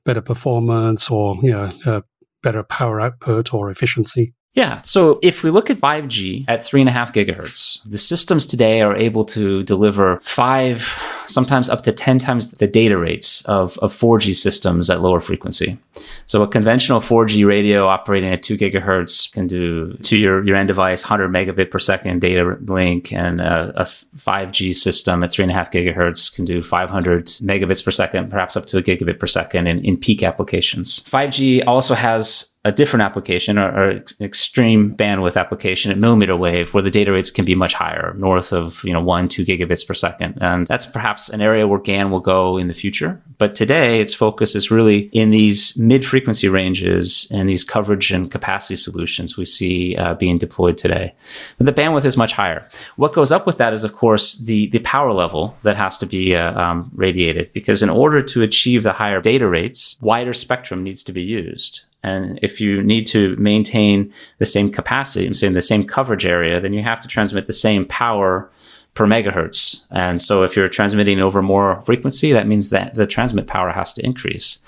better 0.04 0.20
performance 0.20 1.10
or 1.10 1.36
you 1.42 1.50
know 1.50 1.72
uh, 1.84 2.00
better 2.42 2.62
power 2.62 3.00
output 3.00 3.52
or 3.52 3.70
efficiency? 3.70 4.34
Yeah. 4.54 4.82
So 4.82 5.18
if 5.22 5.42
we 5.42 5.50
look 5.50 5.70
at 5.70 5.78
5G 5.78 6.44
at 6.46 6.62
three 6.62 6.80
and 6.80 6.88
a 6.88 6.92
half 6.92 7.12
gigahertz, 7.12 7.80
the 7.88 7.96
systems 7.96 8.44
today 8.44 8.82
are 8.82 8.94
able 8.94 9.24
to 9.26 9.62
deliver 9.62 10.20
five, 10.22 10.82
sometimes 11.26 11.68
up 11.68 11.82
to 11.82 11.92
10 11.92 12.18
times 12.18 12.50
the 12.52 12.66
data 12.66 12.96
rates 12.96 13.44
of, 13.46 13.78
of 13.78 13.92
4G 13.92 14.34
systems 14.36 14.90
at 14.90 15.00
lower 15.00 15.20
frequency. 15.20 15.78
So 16.26 16.42
a 16.42 16.48
conventional 16.48 17.00
4G 17.00 17.46
radio 17.46 17.86
operating 17.86 18.30
at 18.30 18.42
two 18.42 18.56
gigahertz 18.56 19.32
can 19.32 19.46
do 19.46 19.94
to 19.94 20.16
your, 20.16 20.44
your 20.44 20.56
end 20.56 20.68
device 20.68 21.04
100 21.04 21.28
megabit 21.30 21.70
per 21.70 21.78
second 21.78 22.20
data 22.20 22.56
link, 22.62 23.12
and 23.12 23.40
a, 23.40 23.82
a 23.82 23.84
5G 23.84 24.74
system 24.74 25.22
at 25.22 25.30
three 25.30 25.42
and 25.42 25.50
a 25.50 25.54
half 25.54 25.70
gigahertz 25.70 26.34
can 26.34 26.44
do 26.44 26.62
500 26.62 27.26
megabits 27.26 27.84
per 27.84 27.90
second, 27.90 28.30
perhaps 28.30 28.56
up 28.56 28.66
to 28.66 28.78
a 28.78 28.82
gigabit 28.82 29.18
per 29.18 29.26
second 29.26 29.66
in, 29.66 29.84
in 29.84 29.96
peak 29.96 30.22
applications. 30.22 31.00
5G 31.00 31.66
also 31.66 31.94
has 31.94 32.51
a 32.64 32.70
different 32.70 33.02
application 33.02 33.58
or, 33.58 33.72
or 33.72 33.90
ex- 33.90 34.20
extreme 34.20 34.94
bandwidth 34.94 35.36
application 35.36 35.90
at 35.90 35.98
millimeter 35.98 36.36
wave 36.36 36.72
where 36.72 36.82
the 36.82 36.92
data 36.92 37.10
rates 37.10 37.30
can 37.30 37.44
be 37.44 37.56
much 37.56 37.74
higher, 37.74 38.14
north 38.16 38.52
of 38.52 38.82
you 38.84 38.92
know 38.92 39.00
one 39.00 39.28
two 39.28 39.44
gigabits 39.44 39.86
per 39.86 39.94
second, 39.94 40.38
and 40.40 40.66
that's 40.68 40.86
perhaps 40.86 41.28
an 41.28 41.40
area 41.40 41.66
where 41.66 41.80
GAN 41.80 42.10
will 42.10 42.20
go 42.20 42.56
in 42.56 42.68
the 42.68 42.74
future. 42.74 43.20
But 43.38 43.56
today, 43.56 44.00
its 44.00 44.14
focus 44.14 44.54
is 44.54 44.70
really 44.70 45.10
in 45.12 45.30
these 45.30 45.76
mid 45.76 46.04
frequency 46.04 46.48
ranges 46.48 47.26
and 47.32 47.48
these 47.48 47.64
coverage 47.64 48.12
and 48.12 48.30
capacity 48.30 48.76
solutions 48.76 49.36
we 49.36 49.44
see 49.44 49.96
uh, 49.96 50.14
being 50.14 50.38
deployed 50.38 50.76
today. 50.76 51.14
But 51.58 51.66
the 51.66 51.72
bandwidth 51.72 52.04
is 52.04 52.16
much 52.16 52.32
higher. 52.32 52.68
What 52.94 53.12
goes 53.12 53.32
up 53.32 53.44
with 53.44 53.58
that 53.58 53.72
is, 53.72 53.82
of 53.82 53.94
course, 53.94 54.38
the 54.38 54.68
the 54.68 54.78
power 54.80 55.12
level 55.12 55.56
that 55.64 55.76
has 55.76 55.98
to 55.98 56.06
be 56.06 56.36
uh, 56.36 56.52
um, 56.60 56.92
radiated 56.94 57.52
because 57.52 57.82
in 57.82 57.90
order 57.90 58.22
to 58.22 58.42
achieve 58.42 58.84
the 58.84 58.92
higher 58.92 59.20
data 59.20 59.48
rates, 59.48 59.96
wider 60.00 60.32
spectrum 60.32 60.84
needs 60.84 61.02
to 61.02 61.12
be 61.12 61.22
used. 61.22 61.86
And 62.02 62.38
if 62.42 62.60
you 62.60 62.82
need 62.82 63.06
to 63.08 63.36
maintain 63.36 64.12
the 64.38 64.46
same 64.46 64.70
capacity 64.70 65.26
and 65.26 65.36
say 65.36 65.48
the 65.48 65.62
same 65.62 65.84
coverage 65.84 66.26
area, 66.26 66.60
then 66.60 66.72
you 66.72 66.82
have 66.82 67.00
to 67.02 67.08
transmit 67.08 67.46
the 67.46 67.52
same 67.52 67.84
power 67.84 68.50
per 68.94 69.06
megahertz. 69.06 69.82
And 69.90 70.20
so 70.20 70.42
if 70.42 70.56
you're 70.56 70.68
transmitting 70.68 71.20
over 71.20 71.42
more 71.42 71.80
frequency, 71.82 72.32
that 72.32 72.46
means 72.46 72.70
that 72.70 72.94
the 72.94 73.06
transmit 73.06 73.46
power 73.46 73.70
has 73.70 73.92
to 73.94 74.04
increase. 74.04 74.58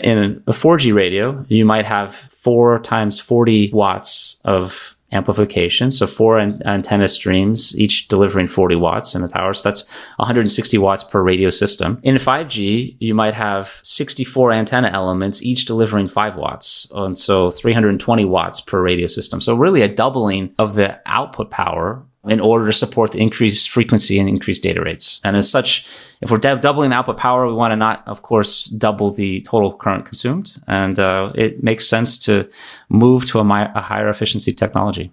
In 0.00 0.42
a 0.46 0.52
4G 0.52 0.94
radio, 0.94 1.44
you 1.48 1.64
might 1.64 1.84
have 1.84 2.14
four 2.14 2.78
times 2.78 3.18
40 3.18 3.72
watts 3.72 4.40
of 4.44 4.96
amplification. 5.12 5.90
So 5.90 6.06
four 6.06 6.38
an- 6.38 6.62
antenna 6.66 7.08
streams, 7.08 7.78
each 7.78 8.08
delivering 8.08 8.46
40 8.46 8.76
watts 8.76 9.14
in 9.14 9.22
the 9.22 9.28
tower. 9.28 9.54
So 9.54 9.68
that's 9.68 9.88
160 10.16 10.78
watts 10.78 11.02
per 11.02 11.22
radio 11.22 11.50
system. 11.50 11.98
In 12.02 12.16
5G, 12.16 12.96
you 13.00 13.14
might 13.14 13.34
have 13.34 13.80
64 13.82 14.52
antenna 14.52 14.88
elements, 14.88 15.42
each 15.42 15.64
delivering 15.64 16.08
five 16.08 16.36
watts. 16.36 16.90
And 16.94 17.16
so 17.16 17.50
320 17.50 18.24
watts 18.24 18.60
per 18.60 18.82
radio 18.82 19.06
system. 19.06 19.40
So 19.40 19.54
really 19.54 19.82
a 19.82 19.88
doubling 19.88 20.54
of 20.58 20.74
the 20.74 21.00
output 21.06 21.50
power 21.50 22.04
in 22.30 22.40
order 22.40 22.66
to 22.66 22.72
support 22.72 23.12
the 23.12 23.20
increased 23.20 23.70
frequency 23.70 24.18
and 24.18 24.28
increased 24.28 24.62
data 24.62 24.80
rates. 24.80 25.20
And 25.24 25.36
as 25.36 25.50
such, 25.50 25.86
if 26.20 26.30
we're 26.30 26.38
doubling 26.38 26.90
the 26.90 26.96
output 26.96 27.16
power, 27.16 27.46
we 27.46 27.52
want 27.52 27.72
to 27.72 27.76
not, 27.76 28.06
of 28.06 28.22
course, 28.22 28.66
double 28.66 29.10
the 29.10 29.40
total 29.42 29.76
current 29.76 30.04
consumed. 30.04 30.56
And 30.66 30.98
uh, 30.98 31.32
it 31.34 31.62
makes 31.62 31.88
sense 31.88 32.18
to 32.20 32.48
move 32.88 33.26
to 33.26 33.38
a, 33.38 33.44
mi- 33.44 33.72
a 33.74 33.80
higher 33.80 34.08
efficiency 34.08 34.52
technology 34.52 35.12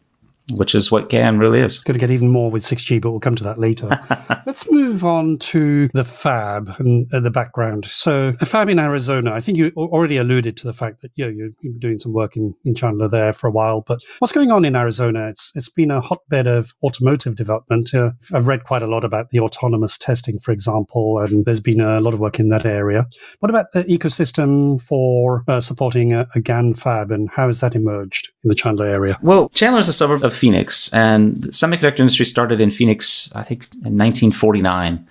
which 0.53 0.75
is 0.75 0.91
what 0.91 1.09
GAN 1.09 1.39
really 1.39 1.59
is. 1.59 1.75
It's 1.75 1.83
going 1.83 1.93
to 1.95 1.99
get 1.99 2.11
even 2.11 2.29
more 2.29 2.51
with 2.51 2.63
6G, 2.63 3.01
but 3.01 3.11
we'll 3.11 3.19
come 3.19 3.35
to 3.35 3.43
that 3.43 3.57
later. 3.57 3.99
Let's 4.45 4.71
move 4.71 5.03
on 5.03 5.39
to 5.39 5.89
the 5.93 6.03
fab 6.03 6.75
and 6.77 7.11
uh, 7.13 7.19
the 7.19 7.31
background. 7.31 7.85
So, 7.85 8.31
the 8.31 8.45
fab 8.45 8.69
in 8.69 8.79
Arizona, 8.79 9.33
I 9.33 9.41
think 9.41 9.57
you 9.57 9.71
already 9.75 10.17
alluded 10.17 10.55
to 10.57 10.67
the 10.67 10.73
fact 10.73 11.01
that 11.01 11.11
you 11.15 11.25
know, 11.25 11.31
you've 11.31 11.59
been 11.61 11.79
doing 11.79 11.99
some 11.99 12.13
work 12.13 12.35
in, 12.35 12.53
in 12.63 12.75
Chandler 12.75 13.07
there 13.07 13.33
for 13.33 13.47
a 13.47 13.51
while. 13.51 13.83
But 13.85 13.99
what's 14.19 14.33
going 14.33 14.51
on 14.51 14.65
in 14.65 14.75
Arizona? 14.75 15.29
It's 15.29 15.51
It's 15.55 15.69
been 15.69 15.91
a 15.91 16.01
hotbed 16.01 16.47
of 16.47 16.73
automotive 16.83 17.35
development. 17.35 17.93
Uh, 17.93 18.11
I've 18.33 18.47
read 18.47 18.63
quite 18.63 18.81
a 18.81 18.87
lot 18.87 19.03
about 19.03 19.31
the 19.31 19.39
autonomous 19.39 19.97
testing, 19.97 20.39
for 20.39 20.51
example, 20.51 21.19
and 21.19 21.45
there's 21.45 21.59
been 21.59 21.81
a 21.81 21.99
lot 21.99 22.13
of 22.13 22.19
work 22.19 22.39
in 22.39 22.49
that 22.49 22.65
area. 22.65 23.07
What 23.39 23.49
about 23.49 23.71
the 23.73 23.83
ecosystem 23.85 24.81
for 24.81 25.43
uh, 25.47 25.61
supporting 25.61 26.13
a, 26.13 26.27
a 26.35 26.39
GAN 26.39 26.75
fab, 26.75 27.11
and 27.11 27.29
how 27.31 27.47
has 27.47 27.61
that 27.61 27.75
emerged 27.75 28.31
in 28.43 28.49
the 28.49 28.55
Chandler 28.55 28.85
area? 28.85 29.17
Well, 29.21 29.49
Chandler 29.49 29.79
is 29.79 29.87
a 29.87 29.93
suburb 29.93 30.23
of 30.23 30.34
Phoenix, 30.35 30.93
and 30.93 31.41
the 31.41 31.49
semiconductor 31.49 31.99
industry 31.99 32.25
started 32.25 32.61
in 32.61 32.71
Phoenix, 32.71 33.31
I 33.33 33.43
think, 33.43 33.63
in 33.73 33.97
1949, 33.97 35.07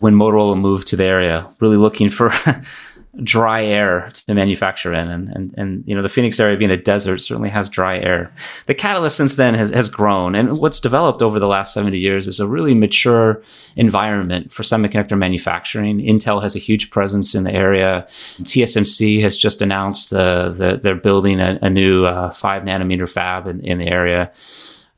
when 0.00 0.14
Motorola 0.14 0.58
moved 0.58 0.86
to 0.88 0.96
the 0.96 1.04
area, 1.04 1.46
really 1.60 1.76
looking 1.76 2.10
for 2.10 2.30
dry 3.22 3.64
air 3.64 4.10
to 4.12 4.34
manufacture 4.34 4.92
in. 4.92 5.08
And, 5.08 5.28
and, 5.28 5.54
and, 5.56 5.84
you 5.86 5.94
know, 5.94 6.02
the 6.02 6.08
Phoenix 6.08 6.40
area 6.40 6.56
being 6.56 6.70
a 6.70 6.76
desert 6.76 7.18
certainly 7.18 7.50
has 7.50 7.68
dry 7.68 7.98
air. 7.98 8.32
The 8.66 8.74
catalyst 8.74 9.16
since 9.16 9.36
then 9.36 9.54
has, 9.54 9.70
has 9.70 9.88
grown. 9.88 10.34
And 10.34 10.58
what's 10.58 10.80
developed 10.80 11.22
over 11.22 11.38
the 11.38 11.46
last 11.46 11.72
70 11.72 11.98
years 11.98 12.26
is 12.26 12.40
a 12.40 12.48
really 12.48 12.74
mature 12.74 13.42
environment 13.76 14.52
for 14.52 14.62
semiconductor 14.62 15.16
manufacturing. 15.16 15.98
Intel 15.98 16.42
has 16.42 16.56
a 16.56 16.58
huge 16.60 16.90
presence 16.90 17.34
in 17.34 17.44
the 17.44 17.52
area. 17.52 18.06
TSMC 18.42 19.20
has 19.22 19.36
just 19.36 19.62
announced 19.62 20.12
uh, 20.12 20.48
that 20.50 20.82
they're 20.82 20.94
building 20.94 21.40
a, 21.40 21.58
a 21.62 21.70
new 21.70 22.04
uh, 22.04 22.30
five 22.30 22.62
nanometer 22.62 23.08
fab 23.08 23.46
in, 23.46 23.60
in 23.60 23.78
the 23.78 23.86
area. 23.86 24.32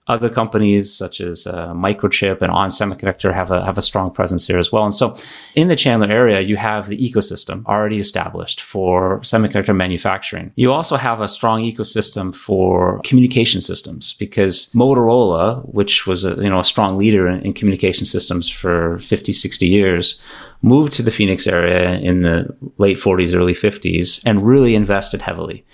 Other 0.08 0.28
companies 0.28 0.94
such 0.94 1.20
as 1.20 1.48
uh, 1.48 1.72
Microchip 1.72 2.40
and 2.40 2.52
On 2.52 2.70
Semiconductor 2.70 3.34
have 3.34 3.50
a 3.50 3.64
have 3.64 3.76
a 3.76 3.82
strong 3.82 4.12
presence 4.12 4.46
here 4.46 4.58
as 4.58 4.70
well. 4.70 4.84
And 4.84 4.94
so, 4.94 5.16
in 5.56 5.66
the 5.66 5.74
Chandler 5.74 6.08
area, 6.08 6.40
you 6.40 6.56
have 6.56 6.86
the 6.86 6.96
ecosystem 6.96 7.66
already 7.66 7.98
established 7.98 8.60
for 8.60 9.18
semiconductor 9.20 9.74
manufacturing. 9.74 10.52
You 10.54 10.72
also 10.72 10.96
have 10.96 11.20
a 11.20 11.26
strong 11.26 11.62
ecosystem 11.62 12.32
for 12.32 13.00
communication 13.04 13.60
systems 13.60 14.12
because 14.12 14.70
Motorola, 14.74 15.62
which 15.74 16.06
was 16.06 16.24
a 16.24 16.36
you 16.36 16.50
know 16.50 16.60
a 16.60 16.64
strong 16.64 16.96
leader 16.96 17.26
in, 17.26 17.40
in 17.40 17.52
communication 17.52 18.06
systems 18.06 18.48
for 18.48 18.98
50, 19.00 19.32
60 19.32 19.66
years, 19.66 20.22
moved 20.62 20.92
to 20.92 21.02
the 21.02 21.10
Phoenix 21.10 21.46
area 21.46 21.98
in 21.98 22.22
the 22.22 22.56
late 22.78 22.98
40s, 22.98 23.34
early 23.34 23.54
50s, 23.54 24.22
and 24.24 24.46
really 24.46 24.74
invested 24.74 25.22
heavily. 25.22 25.64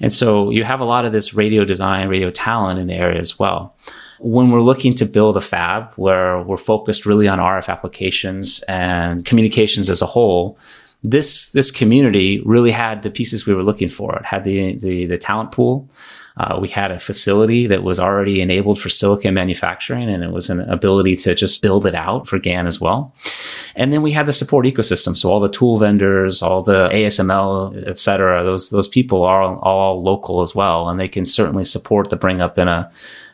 And 0.00 0.12
so 0.12 0.50
you 0.50 0.64
have 0.64 0.80
a 0.80 0.84
lot 0.84 1.04
of 1.04 1.12
this 1.12 1.34
radio 1.34 1.64
design, 1.64 2.08
radio 2.08 2.30
talent 2.30 2.78
in 2.78 2.86
the 2.86 2.94
area 2.94 3.20
as 3.20 3.38
well. 3.38 3.74
When 4.20 4.50
we're 4.50 4.60
looking 4.60 4.94
to 4.94 5.04
build 5.04 5.36
a 5.36 5.40
fab 5.40 5.94
where 5.94 6.42
we're 6.42 6.56
focused 6.56 7.06
really 7.06 7.28
on 7.28 7.38
RF 7.38 7.68
applications 7.68 8.62
and 8.68 9.24
communications 9.24 9.88
as 9.88 10.02
a 10.02 10.06
whole, 10.06 10.58
this 11.04 11.52
this 11.52 11.70
community 11.70 12.40
really 12.44 12.72
had 12.72 13.02
the 13.02 13.10
pieces 13.10 13.46
we 13.46 13.54
were 13.54 13.62
looking 13.62 13.88
for. 13.88 14.16
It 14.16 14.24
had 14.24 14.44
the 14.44 14.74
the, 14.76 15.06
the 15.06 15.18
talent 15.18 15.52
pool, 15.52 15.88
uh, 16.38 16.56
we 16.60 16.68
had 16.68 16.92
a 16.92 17.00
facility 17.00 17.66
that 17.66 17.82
was 17.82 17.98
already 17.98 18.40
enabled 18.40 18.80
for 18.80 18.88
silicon 18.88 19.34
manufacturing, 19.34 20.08
and 20.08 20.22
it 20.22 20.30
was 20.30 20.48
an 20.48 20.60
ability 20.60 21.16
to 21.16 21.34
just 21.34 21.60
build 21.62 21.84
it 21.84 21.96
out 21.96 22.28
for 22.28 22.38
GAN 22.38 22.66
as 22.66 22.80
well. 22.80 23.12
And 23.74 23.92
then 23.92 24.02
we 24.02 24.12
had 24.12 24.26
the 24.26 24.32
support 24.32 24.64
ecosystem, 24.64 25.16
so 25.16 25.30
all 25.30 25.40
the 25.40 25.48
tool 25.48 25.78
vendors, 25.78 26.40
all 26.40 26.62
the 26.62 26.88
ASML, 26.90 27.88
et 27.88 27.98
cetera. 27.98 28.44
Those 28.44 28.70
those 28.70 28.88
people 28.88 29.24
are 29.24 29.42
all, 29.42 29.58
all 29.58 30.02
local 30.02 30.40
as 30.42 30.54
well, 30.54 30.88
and 30.88 31.00
they 31.00 31.08
can 31.08 31.26
certainly 31.26 31.64
support 31.64 32.10
the 32.10 32.16
bring 32.16 32.40
up 32.40 32.56
in 32.56 32.68
a 32.68 32.90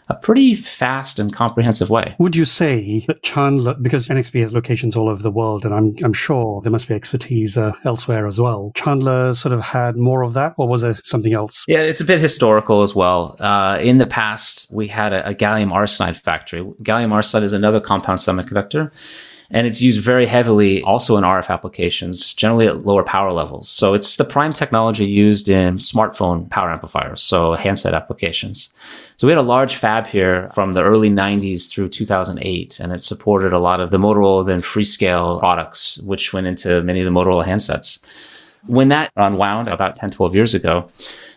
a 0.08 0.14
pretty 0.14 0.54
fast 0.54 1.18
and 1.18 1.32
comprehensive 1.32 1.90
way. 1.90 2.14
Would 2.18 2.36
you 2.36 2.44
say 2.44 3.04
that 3.06 3.22
Chandler, 3.22 3.74
because 3.74 4.08
NXP 4.08 4.42
has 4.42 4.52
locations 4.52 4.96
all 4.96 5.08
over 5.08 5.22
the 5.22 5.30
world, 5.30 5.64
and 5.64 5.74
I'm, 5.74 5.96
I'm 6.04 6.12
sure 6.12 6.60
there 6.62 6.72
must 6.72 6.88
be 6.88 6.94
expertise 6.94 7.56
uh, 7.56 7.72
elsewhere 7.84 8.26
as 8.26 8.40
well, 8.40 8.72
Chandler 8.74 9.32
sort 9.34 9.52
of 9.52 9.60
had 9.60 9.96
more 9.96 10.22
of 10.22 10.34
that, 10.34 10.54
or 10.58 10.68
was 10.68 10.82
there 10.82 10.94
something 11.04 11.32
else? 11.32 11.64
Yeah, 11.66 11.80
it's 11.80 12.00
a 12.00 12.04
bit 12.04 12.20
historical 12.20 12.82
as 12.82 12.94
well. 12.94 13.36
Uh, 13.40 13.78
in 13.80 13.98
the 13.98 14.06
past, 14.06 14.70
we 14.72 14.88
had 14.88 15.12
a, 15.12 15.28
a 15.30 15.34
gallium 15.34 15.72
arsenide 15.72 16.16
factory. 16.16 16.62
Gallium 16.82 17.10
arsenide 17.10 17.42
is 17.42 17.52
another 17.52 17.80
compound 17.80 18.18
semiconductor 18.18 18.90
and 19.50 19.66
it's 19.66 19.80
used 19.80 20.00
very 20.00 20.26
heavily 20.26 20.82
also 20.82 21.16
in 21.16 21.24
RF 21.24 21.48
applications, 21.48 22.34
generally 22.34 22.66
at 22.66 22.84
lower 22.84 23.04
power 23.04 23.32
levels. 23.32 23.68
So 23.68 23.94
it's 23.94 24.16
the 24.16 24.24
prime 24.24 24.52
technology 24.52 25.04
used 25.04 25.48
in 25.48 25.78
smartphone 25.78 26.48
power 26.50 26.70
amplifiers, 26.70 27.22
so 27.22 27.54
handset 27.54 27.94
applications. 27.94 28.70
So 29.16 29.26
we 29.26 29.32
had 29.32 29.38
a 29.38 29.42
large 29.42 29.76
fab 29.76 30.06
here 30.06 30.50
from 30.54 30.72
the 30.72 30.82
early 30.82 31.10
90s 31.10 31.70
through 31.70 31.90
2008, 31.90 32.80
and 32.80 32.92
it 32.92 33.02
supported 33.02 33.52
a 33.52 33.58
lot 33.58 33.80
of 33.80 33.90
the 33.90 33.98
Motorola 33.98 34.44
then 34.44 34.60
Freescale 34.60 35.38
products, 35.38 36.00
which 36.02 36.32
went 36.32 36.46
into 36.46 36.82
many 36.82 37.00
of 37.00 37.04
the 37.04 37.12
Motorola 37.12 37.46
handsets. 37.46 38.04
When 38.66 38.88
that 38.88 39.10
unwound 39.16 39.68
about 39.68 39.96
10, 39.96 40.10
12 40.10 40.34
years 40.34 40.54
ago, 40.54 40.90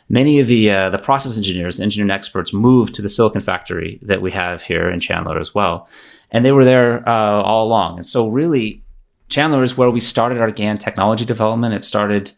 many 0.09 0.39
of 0.39 0.47
the 0.47 0.71
uh, 0.71 0.89
the 0.89 0.97
process 0.97 1.37
engineers, 1.37 1.79
engineering 1.79 2.11
experts, 2.11 2.53
moved 2.53 2.95
to 2.95 3.01
the 3.01 3.09
silicon 3.09 3.41
factory 3.41 3.99
that 4.01 4.21
we 4.21 4.31
have 4.31 4.63
here 4.63 4.89
in 4.89 4.99
Chandler 4.99 5.37
as 5.37 5.53
well 5.53 5.87
and 6.31 6.43
they 6.43 6.51
were 6.51 6.65
there 6.65 7.07
uh, 7.07 7.41
all 7.41 7.67
along. 7.67 7.97
And 7.97 8.07
so, 8.07 8.27
really, 8.27 8.83
Chandler 9.29 9.63
is 9.63 9.77
where 9.77 9.89
we 9.89 9.99
started 9.99 10.39
our 10.39 10.51
GAN 10.51 10.77
technology 10.77 11.25
development. 11.25 11.73
It 11.73 11.83
started 11.83 12.31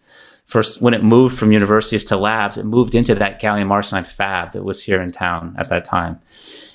first 0.49 0.81
when 0.81 0.93
it 0.93 1.03
moved 1.03 1.37
from 1.37 1.51
universities 1.51 2.03
to 2.05 2.17
labs. 2.17 2.57
It 2.57 2.65
moved 2.65 2.95
into 2.95 3.15
that 3.15 3.39
gallium 3.39 3.67
arsenide 3.67 4.07
fab 4.07 4.51
that 4.51 4.63
was 4.63 4.83
here 4.83 5.01
in 5.01 5.11
town 5.11 5.55
at 5.57 5.69
that 5.69 5.85
time. 5.85 6.19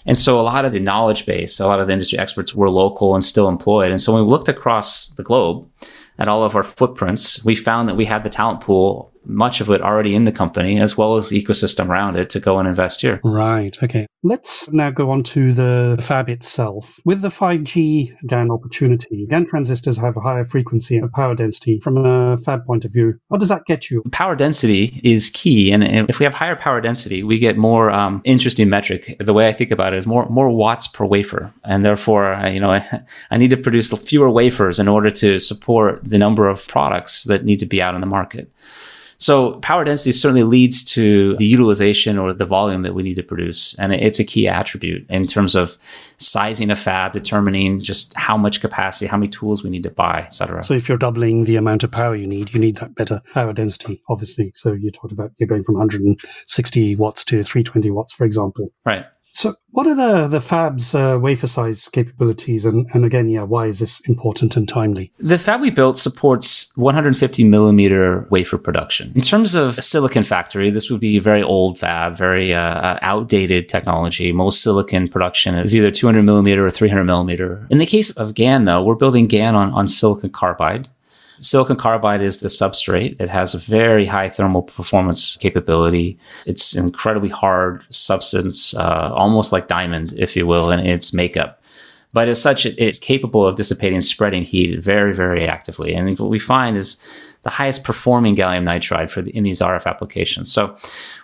And 0.07 0.17
so, 0.19 0.41
a 0.41 0.43
lot 0.43 0.65
of 0.65 0.73
the 0.73 0.81
knowledge 0.81 1.27
base, 1.27 1.61
a 1.61 1.67
lot 1.67 1.81
of 1.81 1.89
the 1.89 1.93
industry 1.93 2.19
experts 2.19 2.55
were 2.55 2.71
local 2.71 3.15
and 3.15 3.25
still 3.25 3.49
employed. 3.49 3.91
And 3.91 4.01
so, 4.01 4.13
when 4.15 4.25
we 4.25 4.31
looked 4.31 4.49
across 4.49 5.09
the 5.09 5.23
globe 5.23 5.69
at 6.19 6.29
all 6.29 6.45
of 6.45 6.55
our 6.55 6.63
footprints, 6.63 7.45
we 7.45 7.55
found 7.55 7.89
that 7.89 7.97
we 7.97 8.05
had 8.05 8.23
the 8.23 8.31
talent 8.31 8.61
pool 8.61 9.13
much 9.27 9.61
of 9.61 9.71
it 9.71 9.81
already 9.81 10.15
in 10.15 10.25
the 10.25 10.33
company 10.33 10.81
as 10.81 10.97
well 10.97 11.17
as 11.17 11.29
the 11.29 11.43
ecosystem 11.43 11.89
around 11.89 12.17
it 12.17 12.31
to 12.31 12.41
go 12.41 12.59
and 12.59 12.69
invest 12.69 13.01
here. 13.01 13.21
Right. 13.25 13.77
Okay. 13.83 14.07
Let's 14.23 14.71
now 14.71 14.91
go 14.91 15.11
on 15.11 15.23
to 15.25 15.53
the 15.53 15.99
fab 16.01 16.31
itself. 16.31 16.99
With 17.05 17.21
the 17.21 17.29
5G 17.29 18.17
GAN 18.27 18.51
opportunity, 18.51 19.27
GAN 19.29 19.45
transistors 19.47 19.99
have 19.99 20.17
a 20.17 20.21
higher 20.21 20.47
frequency 20.47 20.97
and 20.97 21.13
power 21.13 21.35
density 21.35 21.79
from 21.79 21.99
a 21.99 22.39
fab 22.39 22.65
point 22.65 22.87
of 22.87 22.93
view. 22.93 23.15
What 23.29 23.41
does 23.41 23.51
that 23.51 23.67
get 23.67 23.91
you? 23.91 24.03
Power 24.13 24.35
density 24.35 24.99
is 25.05 25.29
key. 25.31 25.73
And 25.73 25.85
if 26.09 26.19
we 26.19 26.25
have 26.25 26.33
higher 26.33 26.57
power 26.57 26.81
density, 26.81 27.23
we 27.23 27.39
get 27.39 27.59
more 27.59 27.91
um, 27.91 28.23
interesting 28.25 28.71
metric. 28.71 29.17
The 29.21 29.35
way 29.35 29.47
I 29.47 29.53
think 29.53 29.71
about 29.71 29.93
it 29.93 29.99
is 29.99 30.07
more, 30.07 30.27
more 30.31 30.49
watts 30.49 30.87
per 30.87 31.05
wafer. 31.05 31.53
And 31.65 31.85
therefore, 31.85 32.41
you 32.47 32.61
know, 32.61 32.71
I, 32.71 33.03
I 33.31 33.37
need 33.37 33.51
to 33.51 33.59
produce 33.59 33.93
fewer 33.93 34.31
wafers 34.31 34.79
in 34.79 34.89
order 34.89 35.11
to 35.11 35.39
support 35.39 36.03
the 36.03 36.19
number 36.19 36.49
of 36.49 36.67
products 36.67 37.25
that 37.25 37.45
need 37.45 37.59
to 37.59 37.67
be 37.67 37.83
out 37.83 37.95
in 37.95 38.01
the 38.01 38.07
market. 38.07 38.51
So 39.25 39.55
power 39.61 39.85
density 39.85 40.13
certainly 40.13 40.43
leads 40.43 40.85
to 40.85 41.35
the 41.39 41.47
utilization 41.47 42.19
or 42.19 42.35
the 42.35 42.45
volume 42.45 42.83
that 42.83 42.95
we 42.95 43.03
need 43.03 43.17
to 43.17 43.23
produce. 43.23 43.75
And 43.79 43.95
it's 43.95 44.19
a 44.19 44.25
key 44.25 44.47
attribute 44.47 45.09
in 45.09 45.27
terms 45.27 45.55
of 45.55 45.79
sizing 46.19 46.71
a 46.71 46.77
fab, 46.77 47.15
determining 47.15 47.81
just 47.81 48.13
how 48.19 48.37
much 48.37 48.61
capacity, 48.61 49.07
how 49.07 49.17
many 49.17 49.31
tools 49.31 49.65
we 49.65 49.71
need 49.71 49.83
to 49.85 49.91
buy, 49.91 50.25
et 50.27 50.35
cetera. 50.35 50.63
So 50.63 50.75
if 50.75 50.91
you're 50.91 50.99
doubling 50.99 51.45
the 51.45 51.57
amount 51.57 51.85
of 51.85 51.91
power 51.91 52.15
you 52.15 52.27
need, 52.27 52.53
you 52.53 52.61
need 52.61 52.77
that 52.77 52.95
better 52.95 53.23
power 53.33 53.55
density, 53.55 54.03
obviously. 54.11 54.53
So 54.55 54.75
you 54.75 54.91
talked 54.91 55.13
about 55.13 55.31
you're 55.39 55.47
going 55.47 55.63
from 55.63 55.77
160 55.77 56.97
watts 56.97 57.25
to 57.25 57.43
320 57.43 57.91
watts, 57.93 58.13
for 58.13 58.27
example. 58.27 58.75
Right. 58.85 59.07
So, 59.35 59.57
what 59.71 59.89
are 59.89 59.97
the 59.97 60.29
the 60.29 60.41
fab's 60.41 60.95
uh, 60.95 61.19
wafer 61.21 61.49
size 61.49 61.89
capabilities, 61.89 62.65
and 62.65 62.89
and 62.95 63.05
again, 63.05 63.29
yeah, 63.29 63.43
why 63.43 63.67
is 63.67 63.81
this 63.81 63.99
important 64.09 64.57
and 64.57 64.69
timely? 64.69 65.13
The 65.19 65.39
fab 65.39 65.61
we 65.61 65.71
built 65.71 65.99
supports 65.99 66.73
150 66.77 67.43
millimeter 67.43 68.29
wafer 68.31 68.59
production. 68.59 69.11
In 69.17 69.23
terms 69.23 69.57
of 69.57 69.83
silicon 69.83 70.23
factory, 70.23 70.71
this 70.71 70.89
would 70.89 71.01
be 71.01 71.17
a 71.17 71.21
very 71.21 71.43
old 71.43 71.81
fab, 71.81 72.17
very 72.17 72.55
uh, 72.55 72.61
uh 72.61 72.99
outdated 73.03 73.69
technology. 73.69 74.31
Most 74.31 74.63
silicon 74.63 75.09
production 75.09 75.57
is 75.57 75.75
either 75.75 75.91
200 75.91 76.23
millimeter 76.23 76.65
or 76.65 76.71
300 76.71 77.03
millimeter. 77.03 77.67
In 77.71 77.79
the 77.79 77.87
case 77.87 78.11
of 78.11 78.35
GaN, 78.35 78.67
though, 78.67 78.85
we're 78.85 78.95
building 78.95 79.27
GaN 79.27 79.57
on 79.57 79.73
on 79.73 79.89
silicon 79.89 80.31
carbide. 80.31 80.89
Silicon 81.41 81.77
carbide 81.77 82.23
is 82.23 82.39
the 82.39 82.49
substrate. 82.49 83.21
It 83.21 83.29
has 83.29 83.55
a 83.55 83.59
very 83.59 84.07
high 84.07 84.29
thermal 84.29 84.63
performance 84.63 85.37
capability. 85.37 86.19
It's 86.47 86.75
an 86.75 86.87
incredibly 86.87 87.29
hard 87.29 87.85
substance, 87.91 88.75
uh, 88.75 89.11
almost 89.13 89.53
like 89.53 89.69
diamond, 89.69 90.15
if 90.17 90.37
you 90.37 90.47
will, 90.47 90.71
in 90.71 90.81
its 90.81 91.13
makeup. 91.13 91.61
But 92.13 92.29
as 92.29 92.41
such, 92.41 92.65
it 92.65 92.79
is 92.79 92.99
capable 93.01 93.45
of 93.45 93.57
dissipating 93.57 93.97
and 93.97 94.05
spreading 94.05 94.45
heat 94.45 94.81
very, 94.81 95.13
very 95.13 95.49
actively. 95.49 95.95
And 95.95 96.17
what 96.19 96.31
we 96.31 96.39
find 96.39 96.77
is 96.77 97.03
the 97.45 97.51
highest 97.51 97.85
performing 97.85 98.35
gallium 98.35 98.65
nitride 98.65 99.11
for 99.11 99.23
the, 99.23 99.31
in 99.31 99.45
these 99.45 99.61
RF 99.61 99.87
applications. 99.87 100.53
So 100.53 100.77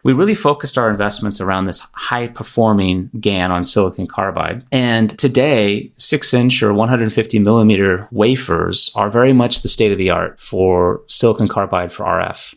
we 0.05 0.13
really 0.13 0.35
focused 0.35 0.79
our 0.79 0.91
investments 0.91 1.41
around 1.41 1.65
this 1.65 1.81
high 1.93 2.29
performing 2.29 3.11
GaN 3.19 3.51
on 3.51 3.65
silicon 3.65 4.07
carbide. 4.07 4.65
And 4.71 5.11
today, 5.19 5.91
six 5.97 6.33
inch 6.33 6.63
or 6.63 6.73
150 6.73 7.39
millimeter 7.39 8.07
wafers 8.11 8.91
are 8.95 9.11
very 9.11 9.33
much 9.33 9.63
the 9.63 9.69
state 9.69 9.93
of 9.93 9.99
the 9.99 10.11
art 10.11 10.41
for 10.41 11.03
silicon 11.09 11.49
carbide 11.49 11.93
for 11.93 12.05
RF. 12.05 12.55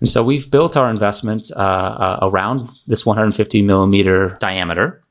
And 0.00 0.08
so 0.08 0.24
we've 0.24 0.50
built 0.50 0.76
our 0.76 0.90
investment 0.90 1.50
uh, 1.56 1.58
uh, 1.58 2.18
around 2.22 2.68
this 2.86 3.06
150 3.06 3.62
millimeter 3.62 4.36
diameter 4.40 5.03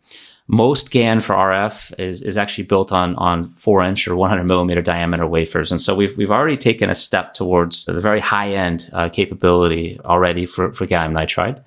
most 0.48 0.92
GaN 0.92 1.22
for 1.22 1.34
RF 1.36 1.98
is, 1.98 2.22
is 2.22 2.38
actually 2.38 2.66
built 2.66 2.92
on, 2.92 3.16
on 3.16 3.50
four 3.52 3.82
inch 3.82 4.08
or 4.08 4.16
100 4.16 4.44
millimeter 4.44 4.82
diameter 4.82 5.26
wafers. 5.26 5.72
And 5.72 5.82
so 5.82 5.96
we've, 5.96 6.18
we've 6.18 6.32
already 6.32 6.58
taken 6.58 6.90
a 6.90 6.96
step 6.96 7.34
towards 7.34 7.86
the 7.86 8.02
very 8.02 8.20
high 8.20 8.50
end 8.50 8.90
uh, 8.94 9.10
capability 9.10 10.00
already 10.04 10.46
for, 10.46 10.74
for 10.74 10.86
gallium 10.86 11.14
nitride. 11.14 11.64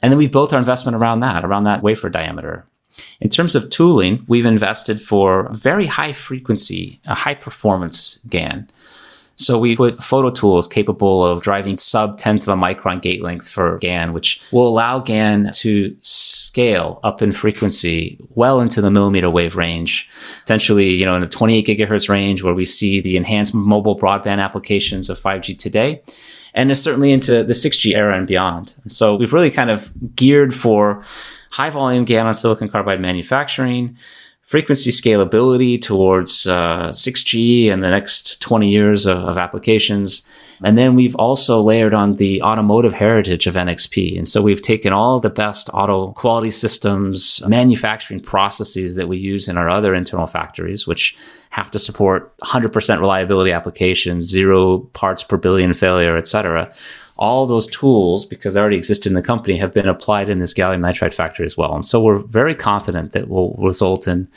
And 0.00 0.12
then 0.12 0.18
we've 0.18 0.30
built 0.30 0.52
our 0.52 0.58
investment 0.58 0.96
around 0.96 1.20
that, 1.20 1.44
around 1.44 1.64
that 1.64 1.82
wafer 1.82 2.08
diameter. 2.08 2.66
In 3.20 3.28
terms 3.28 3.56
of 3.56 3.70
tooling, 3.70 4.24
we've 4.28 4.46
invested 4.46 5.00
for 5.00 5.48
very 5.52 5.86
high 5.86 6.12
frequency, 6.12 7.00
a 7.06 7.14
high 7.14 7.34
performance 7.34 8.20
GaN. 8.28 8.70
So 9.36 9.58
we 9.58 9.76
put 9.76 9.94
photo 9.94 10.30
tools 10.30 10.68
capable 10.68 11.24
of 11.24 11.42
driving 11.42 11.76
sub 11.76 12.18
tenth 12.18 12.42
of 12.42 12.48
a 12.48 12.56
micron 12.56 13.02
gate 13.02 13.22
length 13.22 13.48
for 13.48 13.78
GaN, 13.80 14.12
which 14.12 14.42
will 14.52 14.68
allow 14.68 15.00
GaN 15.00 15.50
to 15.54 15.96
scale 16.00 17.00
up 17.02 17.20
in 17.20 17.32
frequency 17.32 18.18
well 18.34 18.60
into 18.60 18.80
the 18.80 18.90
millimeter 18.90 19.28
wave 19.28 19.56
range, 19.56 20.08
essentially, 20.44 20.90
you 20.90 21.04
know, 21.04 21.16
in 21.16 21.20
the 21.20 21.28
28 21.28 21.66
gigahertz 21.66 22.08
range 22.08 22.42
where 22.42 22.54
we 22.54 22.64
see 22.64 23.00
the 23.00 23.16
enhanced 23.16 23.54
mobile 23.54 23.98
broadband 23.98 24.40
applications 24.40 25.10
of 25.10 25.18
5G 25.18 25.58
today. 25.58 26.02
And 26.54 26.70
it's 26.70 26.80
certainly 26.80 27.10
into 27.10 27.42
the 27.42 27.52
6G 27.52 27.96
era 27.96 28.16
and 28.16 28.28
beyond. 28.28 28.76
So 28.86 29.16
we've 29.16 29.32
really 29.32 29.50
kind 29.50 29.70
of 29.70 29.92
geared 30.14 30.54
for 30.54 31.02
high 31.50 31.70
volume 31.70 32.04
GaN 32.04 32.26
on 32.26 32.34
silicon 32.34 32.68
carbide 32.68 33.00
manufacturing 33.00 33.96
frequency 34.44 34.90
scalability 34.90 35.80
towards 35.80 36.46
uh, 36.46 36.90
6G 36.90 37.72
and 37.72 37.82
the 37.82 37.90
next 37.90 38.40
20 38.40 38.68
years 38.70 39.06
of, 39.06 39.18
of, 39.18 39.38
applications. 39.38 40.26
And 40.62 40.76
then 40.76 40.94
we've 40.94 41.16
also 41.16 41.60
layered 41.62 41.94
on 41.94 42.16
the 42.16 42.42
automotive 42.42 42.92
heritage 42.92 43.46
of 43.46 43.54
NXP. 43.54 44.16
And 44.18 44.28
so 44.28 44.42
we've 44.42 44.62
taken 44.62 44.92
all 44.92 45.18
the 45.18 45.30
best 45.30 45.70
auto 45.72 46.12
quality 46.12 46.50
systems, 46.50 47.42
manufacturing 47.46 48.20
processes 48.20 48.94
that 48.96 49.08
we 49.08 49.16
use 49.16 49.48
in 49.48 49.56
our 49.56 49.68
other 49.68 49.94
internal 49.94 50.26
factories, 50.26 50.86
which 50.86 51.16
have 51.50 51.70
to 51.70 51.78
support 51.78 52.36
100% 52.38 53.00
reliability 53.00 53.50
applications, 53.50 54.26
zero 54.26 54.80
parts 54.92 55.22
per 55.22 55.36
billion 55.36 55.72
failure, 55.72 56.16
et 56.16 56.28
cetera 56.28 56.72
all 57.16 57.46
those 57.46 57.66
tools, 57.68 58.24
because 58.24 58.54
they 58.54 58.60
already 58.60 58.76
exist 58.76 59.06
in 59.06 59.14
the 59.14 59.22
company, 59.22 59.56
have 59.56 59.72
been 59.72 59.88
applied 59.88 60.28
in 60.28 60.40
this 60.40 60.52
gallium 60.52 60.80
nitride 60.80 61.14
factory 61.14 61.46
as 61.46 61.56
well. 61.56 61.74
And 61.74 61.86
so 61.86 62.02
we're 62.02 62.18
very 62.18 62.54
confident 62.54 63.12
that 63.12 63.28
will 63.28 63.54
result 63.58 64.08
in 64.08 64.28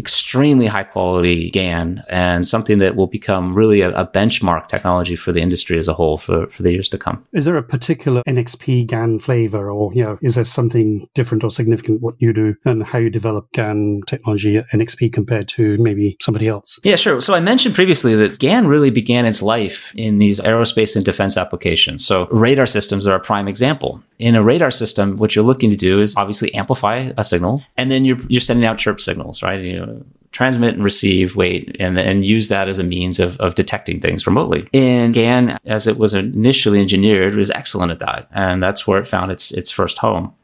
extremely 0.00 0.66
high 0.66 0.82
quality 0.82 1.50
GaN 1.50 2.00
and 2.10 2.48
something 2.48 2.78
that 2.78 2.96
will 2.96 3.06
become 3.06 3.52
really 3.52 3.82
a, 3.82 3.90
a, 3.90 4.06
benchmark 4.06 4.66
technology 4.66 5.14
for 5.14 5.30
the 5.30 5.42
industry 5.42 5.76
as 5.78 5.88
a 5.88 5.92
whole 5.92 6.16
for, 6.16 6.46
for 6.48 6.62
the 6.62 6.72
years 6.72 6.88
to 6.88 6.98
come. 6.98 7.24
Is 7.34 7.44
there 7.44 7.58
a 7.58 7.62
particular 7.62 8.22
NXP 8.26 8.86
GaN 8.86 9.18
flavor 9.18 9.70
or, 9.70 9.92
you 9.92 10.02
know, 10.02 10.18
is 10.22 10.36
there 10.36 10.44
something 10.46 11.06
different 11.14 11.44
or 11.44 11.50
significant 11.50 12.00
what 12.00 12.14
you 12.18 12.32
do 12.32 12.56
and 12.64 12.82
how 12.82 12.98
you 12.98 13.10
develop 13.10 13.52
GaN 13.52 14.00
technology 14.06 14.56
at 14.56 14.68
NXP 14.70 15.12
compared 15.12 15.48
to 15.48 15.76
maybe 15.76 16.16
somebody 16.22 16.48
else? 16.48 16.80
Yeah, 16.82 16.96
sure. 16.96 17.20
So 17.20 17.34
I 17.34 17.40
mentioned 17.40 17.74
previously 17.74 18.16
that 18.16 18.38
GaN 18.38 18.68
really 18.68 18.90
began 18.90 19.26
its 19.26 19.42
life 19.42 19.92
in 19.94 20.16
these 20.16 20.40
aerospace 20.40 20.96
and 20.96 21.04
defense 21.04 21.36
applications. 21.36 22.06
So 22.06 22.26
radar 22.28 22.66
systems 22.66 23.06
are 23.06 23.16
a 23.16 23.20
prime 23.20 23.48
example. 23.48 24.02
In 24.20 24.34
a 24.34 24.42
radar 24.42 24.70
system, 24.70 25.16
what 25.16 25.34
you're 25.34 25.44
looking 25.44 25.70
to 25.70 25.76
do 25.76 25.98
is 25.98 26.14
obviously 26.14 26.54
amplify 26.54 27.10
a 27.16 27.24
signal 27.24 27.62
and 27.78 27.90
then 27.90 28.04
you're, 28.04 28.18
you're 28.28 28.42
sending 28.42 28.66
out 28.66 28.76
chirp 28.76 29.00
signals, 29.00 29.42
right? 29.42 29.60
You 29.62 29.80
know, 29.80 30.04
transmit 30.32 30.74
and 30.74 30.84
receive 30.84 31.36
wait 31.36 31.74
and, 31.80 31.98
and 31.98 32.22
use 32.22 32.48
that 32.48 32.68
as 32.68 32.78
a 32.78 32.84
means 32.84 33.18
of, 33.18 33.40
of 33.40 33.54
detecting 33.54 33.98
things 33.98 34.26
remotely. 34.26 34.68
And 34.74 35.14
GAN, 35.14 35.58
as 35.64 35.86
it 35.86 35.96
was 35.96 36.12
initially 36.12 36.80
engineered, 36.80 37.34
was 37.34 37.50
excellent 37.50 37.92
at 37.92 37.98
that. 38.00 38.28
And 38.32 38.62
that's 38.62 38.86
where 38.86 39.00
it 39.00 39.08
found 39.08 39.32
its, 39.32 39.52
its 39.52 39.70
first 39.70 39.96
home. 39.96 40.34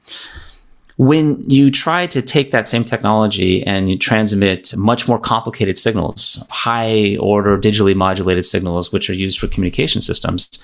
When 0.96 1.44
you 1.48 1.68
try 1.68 2.06
to 2.06 2.22
take 2.22 2.52
that 2.52 2.66
same 2.66 2.82
technology 2.82 3.62
and 3.62 3.90
you 3.90 3.98
transmit 3.98 4.74
much 4.74 5.06
more 5.06 5.18
complicated 5.18 5.78
signals, 5.78 6.42
high 6.48 7.18
order 7.20 7.58
digitally 7.58 7.94
modulated 7.94 8.46
signals, 8.46 8.90
which 8.90 9.10
are 9.10 9.14
used 9.14 9.38
for 9.38 9.46
communication 9.46 10.00
systems, 10.00 10.58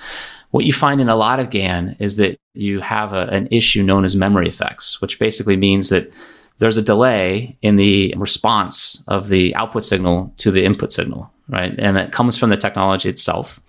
what 0.53 0.65
you 0.65 0.73
find 0.73 1.01
in 1.01 1.09
a 1.09 1.17
lot 1.17 1.41
of 1.41 1.51
GAN 1.51 1.97
is 1.99 2.17
that 2.17 2.38
you 2.55 2.81
have 2.81 3.12
a, 3.12 3.27
an 3.29 3.49
issue 3.51 3.83
known 3.83 4.05
as 4.05 4.15
memory 4.15 4.49
effects, 4.49 5.01
which 5.01 5.19
basically 5.19 5.57
means 5.57 5.88
that 5.88 6.12
there's 6.59 6.77
a 6.77 6.83
delay 6.83 7.57
in 7.62 7.77
the 7.77 8.15
response 8.17 9.03
of 9.09 9.29
the 9.29 9.55
output 9.57 9.83
signal 9.83 10.33
to 10.37 10.51
the 10.51 10.65
input 10.65 10.93
signal, 10.93 11.33
right? 11.49 11.75
And 11.79 11.97
that 11.97 12.12
comes 12.12 12.38
from 12.38 12.51
the 12.51 12.57
technology 12.57 13.09
itself. 13.09 13.61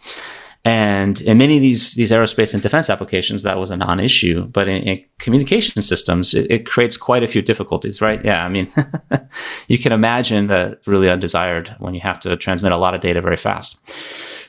And 0.65 1.19
in 1.21 1.37
many 1.37 1.57
of 1.57 1.61
these, 1.61 1.93
these 1.95 2.11
aerospace 2.11 2.53
and 2.53 2.61
defense 2.61 2.89
applications, 2.89 3.43
that 3.43 3.57
was 3.57 3.71
a 3.71 3.77
non-issue. 3.77 4.45
But 4.45 4.67
in, 4.67 4.83
in 4.83 5.05
communication 5.19 5.81
systems, 5.81 6.33
it, 6.33 6.49
it, 6.51 6.65
creates 6.65 6.95
quite 6.95 7.23
a 7.23 7.27
few 7.27 7.41
difficulties, 7.41 8.01
right? 8.01 8.23
Yeah, 8.23 8.45
I 8.45 8.49
mean, 8.49 8.71
you 9.67 9.77
can 9.77 9.91
imagine 9.91 10.47
that 10.47 10.79
really 10.85 11.09
undesired 11.09 11.75
when 11.79 11.93
you 11.93 12.01
have 12.01 12.19
to 12.21 12.37
transmit 12.37 12.71
a 12.71 12.77
lot 12.77 12.93
of 12.93 13.01
data 13.01 13.21
very 13.21 13.35
fast. 13.35 13.77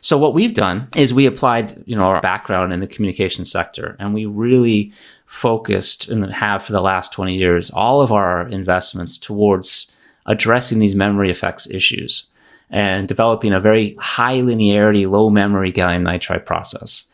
So 0.05 0.19
what 0.19 0.35
we've 0.35 0.53
done 0.53 0.89
is 0.95 1.15
we 1.15 1.25
applied, 1.25 1.83
you 1.87 1.97
know, 1.97 2.03
our 2.03 2.21
background 2.21 2.75
in 2.75 2.81
the 2.81 2.87
communication 2.87 3.47
sector, 3.47 3.97
and 3.99 4.13
we 4.13 4.27
really 4.27 4.93
focused 5.25 6.11
and 6.11 6.31
have 6.31 6.63
for 6.63 6.73
the 6.73 6.83
last 6.83 7.15
20 7.15 7.35
years 7.35 7.71
all 7.71 8.03
of 8.03 8.13
our 8.13 8.47
investments 8.49 9.19
towards 9.19 9.91
addressing 10.27 10.79
these 10.79 10.95
memory 10.95 11.31
effects 11.31 11.71
issues 11.71 12.27
and 12.69 13.09
developing 13.09 13.55
a 13.55 13.61
very 13.61 13.97
high 13.99 14.41
linearity, 14.43 15.11
low 15.11 15.31
memory 15.31 15.73
gallium 15.73 16.03
nitride 16.03 16.45
process. 16.45 17.07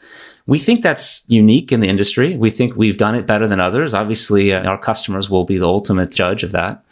We 0.49 0.59
think 0.59 0.83
that's 0.83 1.31
unique 1.31 1.71
in 1.71 1.79
the 1.79 1.89
industry. 1.89 2.37
We 2.37 2.51
think 2.51 2.75
we've 2.75 2.99
done 2.99 3.15
it 3.15 3.25
better 3.25 3.47
than 3.47 3.61
others. 3.61 3.95
Obviously, 3.95 4.53
uh, 4.53 4.65
our 4.65 4.79
customers 4.79 5.31
will 5.31 5.45
be 5.45 5.59
the 5.59 5.69
ultimate 5.69 6.11
judge 6.11 6.43
of 6.43 6.51
that. 6.51 6.85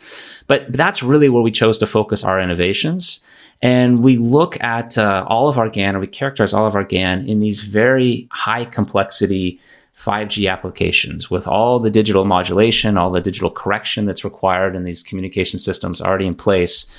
But 0.46 0.72
that's 0.72 1.02
really 1.02 1.28
where 1.28 1.42
we 1.42 1.50
chose 1.50 1.76
to 1.78 1.88
focus 1.88 2.22
our 2.22 2.40
innovations. 2.40 3.24
And 3.60 4.02
we 4.02 4.16
look 4.16 4.60
at 4.62 4.96
uh, 4.96 5.24
all 5.26 5.48
of 5.48 5.58
our 5.58 5.68
GAN, 5.68 5.96
or 5.96 6.00
we 6.00 6.06
characterize 6.06 6.52
all 6.52 6.66
of 6.66 6.76
our 6.76 6.84
GAN 6.84 7.26
in 7.26 7.40
these 7.40 7.60
very 7.60 8.28
high 8.30 8.64
complexity 8.64 9.58
5G 9.98 10.50
applications 10.50 11.28
with 11.28 11.48
all 11.48 11.80
the 11.80 11.90
digital 11.90 12.24
modulation, 12.24 12.96
all 12.96 13.10
the 13.10 13.20
digital 13.20 13.50
correction 13.50 14.06
that's 14.06 14.24
required 14.24 14.76
in 14.76 14.84
these 14.84 15.02
communication 15.02 15.58
systems 15.58 16.00
already 16.00 16.26
in 16.26 16.34
place. 16.34 16.92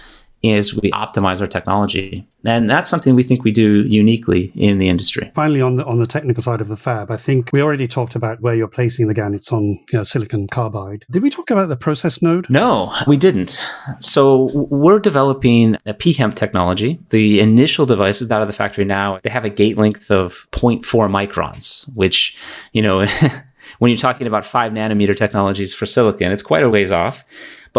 As 0.44 0.74
we 0.74 0.92
optimize 0.92 1.42
our 1.42 1.48
technology. 1.48 2.26
And 2.46 2.70
that's 2.70 2.90
something 2.90 3.16
we 3.16 3.24
think 3.24 3.44
we 3.44 3.52
do 3.52 3.82
uniquely 3.82 4.52
in 4.56 4.78
the 4.78 4.88
industry. 4.88 5.30
Finally, 5.36 5.62
on 5.62 5.76
the 5.76 5.86
on 5.86 6.00
the 6.00 6.08
technical 6.08 6.42
side 6.42 6.62
of 6.62 6.70
the 6.70 6.78
fab, 6.78 7.12
I 7.12 7.18
think 7.18 7.50
we 7.52 7.62
already 7.62 7.88
talked 7.88 8.16
about 8.16 8.40
where 8.40 8.56
you're 8.56 8.68
placing 8.68 9.08
the 9.08 9.14
GAN. 9.14 9.34
It's 9.34 9.52
on 9.52 9.64
you 9.92 10.00
know, 10.00 10.04
silicon 10.04 10.48
carbide. 10.48 11.06
Did 11.12 11.22
we 11.22 11.30
talk 11.30 11.52
about 11.52 11.68
the 11.68 11.76
process 11.76 12.22
node? 12.22 12.50
No, 12.50 12.96
we 13.08 13.18
didn't. 13.18 13.62
So 14.00 14.52
we're 14.54 15.00
developing 15.00 15.76
a 15.86 15.94
PHEMT 15.94 16.36
technology. 16.36 17.00
The 17.10 17.42
initial 17.42 17.86
devices 17.86 18.32
out 18.32 18.42
of 18.42 18.48
the 18.48 18.54
factory 18.54 18.86
now, 18.86 19.20
they 19.24 19.30
have 19.30 19.46
a 19.46 19.50
gate 19.50 19.78
length 19.78 20.10
of 20.10 20.48
0.4 20.52 20.82
microns, 21.10 21.94
which, 21.94 22.38
you 22.72 22.82
know, 22.82 23.06
when 23.80 23.92
you're 23.92 23.98
talking 23.98 24.28
about 24.28 24.46
five 24.46 24.72
nanometer 24.72 25.16
technologies 25.16 25.74
for 25.74 25.86
silicon, 25.86 26.32
it's 26.32 26.44
quite 26.44 26.64
a 26.64 26.70
ways 26.70 26.92
off. 26.92 27.26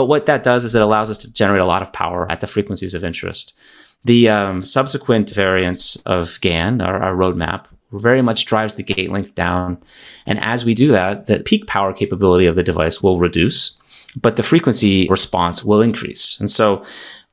But 0.00 0.06
what 0.06 0.24
that 0.24 0.42
does 0.42 0.64
is 0.64 0.74
it 0.74 0.80
allows 0.80 1.10
us 1.10 1.18
to 1.18 1.30
generate 1.30 1.60
a 1.60 1.66
lot 1.66 1.82
of 1.82 1.92
power 1.92 2.26
at 2.32 2.40
the 2.40 2.46
frequencies 2.46 2.94
of 2.94 3.04
interest. 3.04 3.52
The 4.06 4.30
um, 4.30 4.64
subsequent 4.64 5.28
variants 5.28 5.96
of 6.06 6.40
GAN, 6.40 6.80
our, 6.80 7.02
our 7.02 7.14
roadmap, 7.14 7.66
very 7.92 8.22
much 8.22 8.46
drives 8.46 8.76
the 8.76 8.82
gate 8.82 9.12
length 9.12 9.34
down. 9.34 9.76
And 10.24 10.40
as 10.40 10.64
we 10.64 10.72
do 10.72 10.90
that, 10.92 11.26
the 11.26 11.40
peak 11.40 11.66
power 11.66 11.92
capability 11.92 12.46
of 12.46 12.56
the 12.56 12.62
device 12.62 13.02
will 13.02 13.18
reduce, 13.18 13.78
but 14.18 14.36
the 14.36 14.42
frequency 14.42 15.06
response 15.10 15.62
will 15.62 15.82
increase. 15.82 16.40
And 16.40 16.50
so 16.50 16.82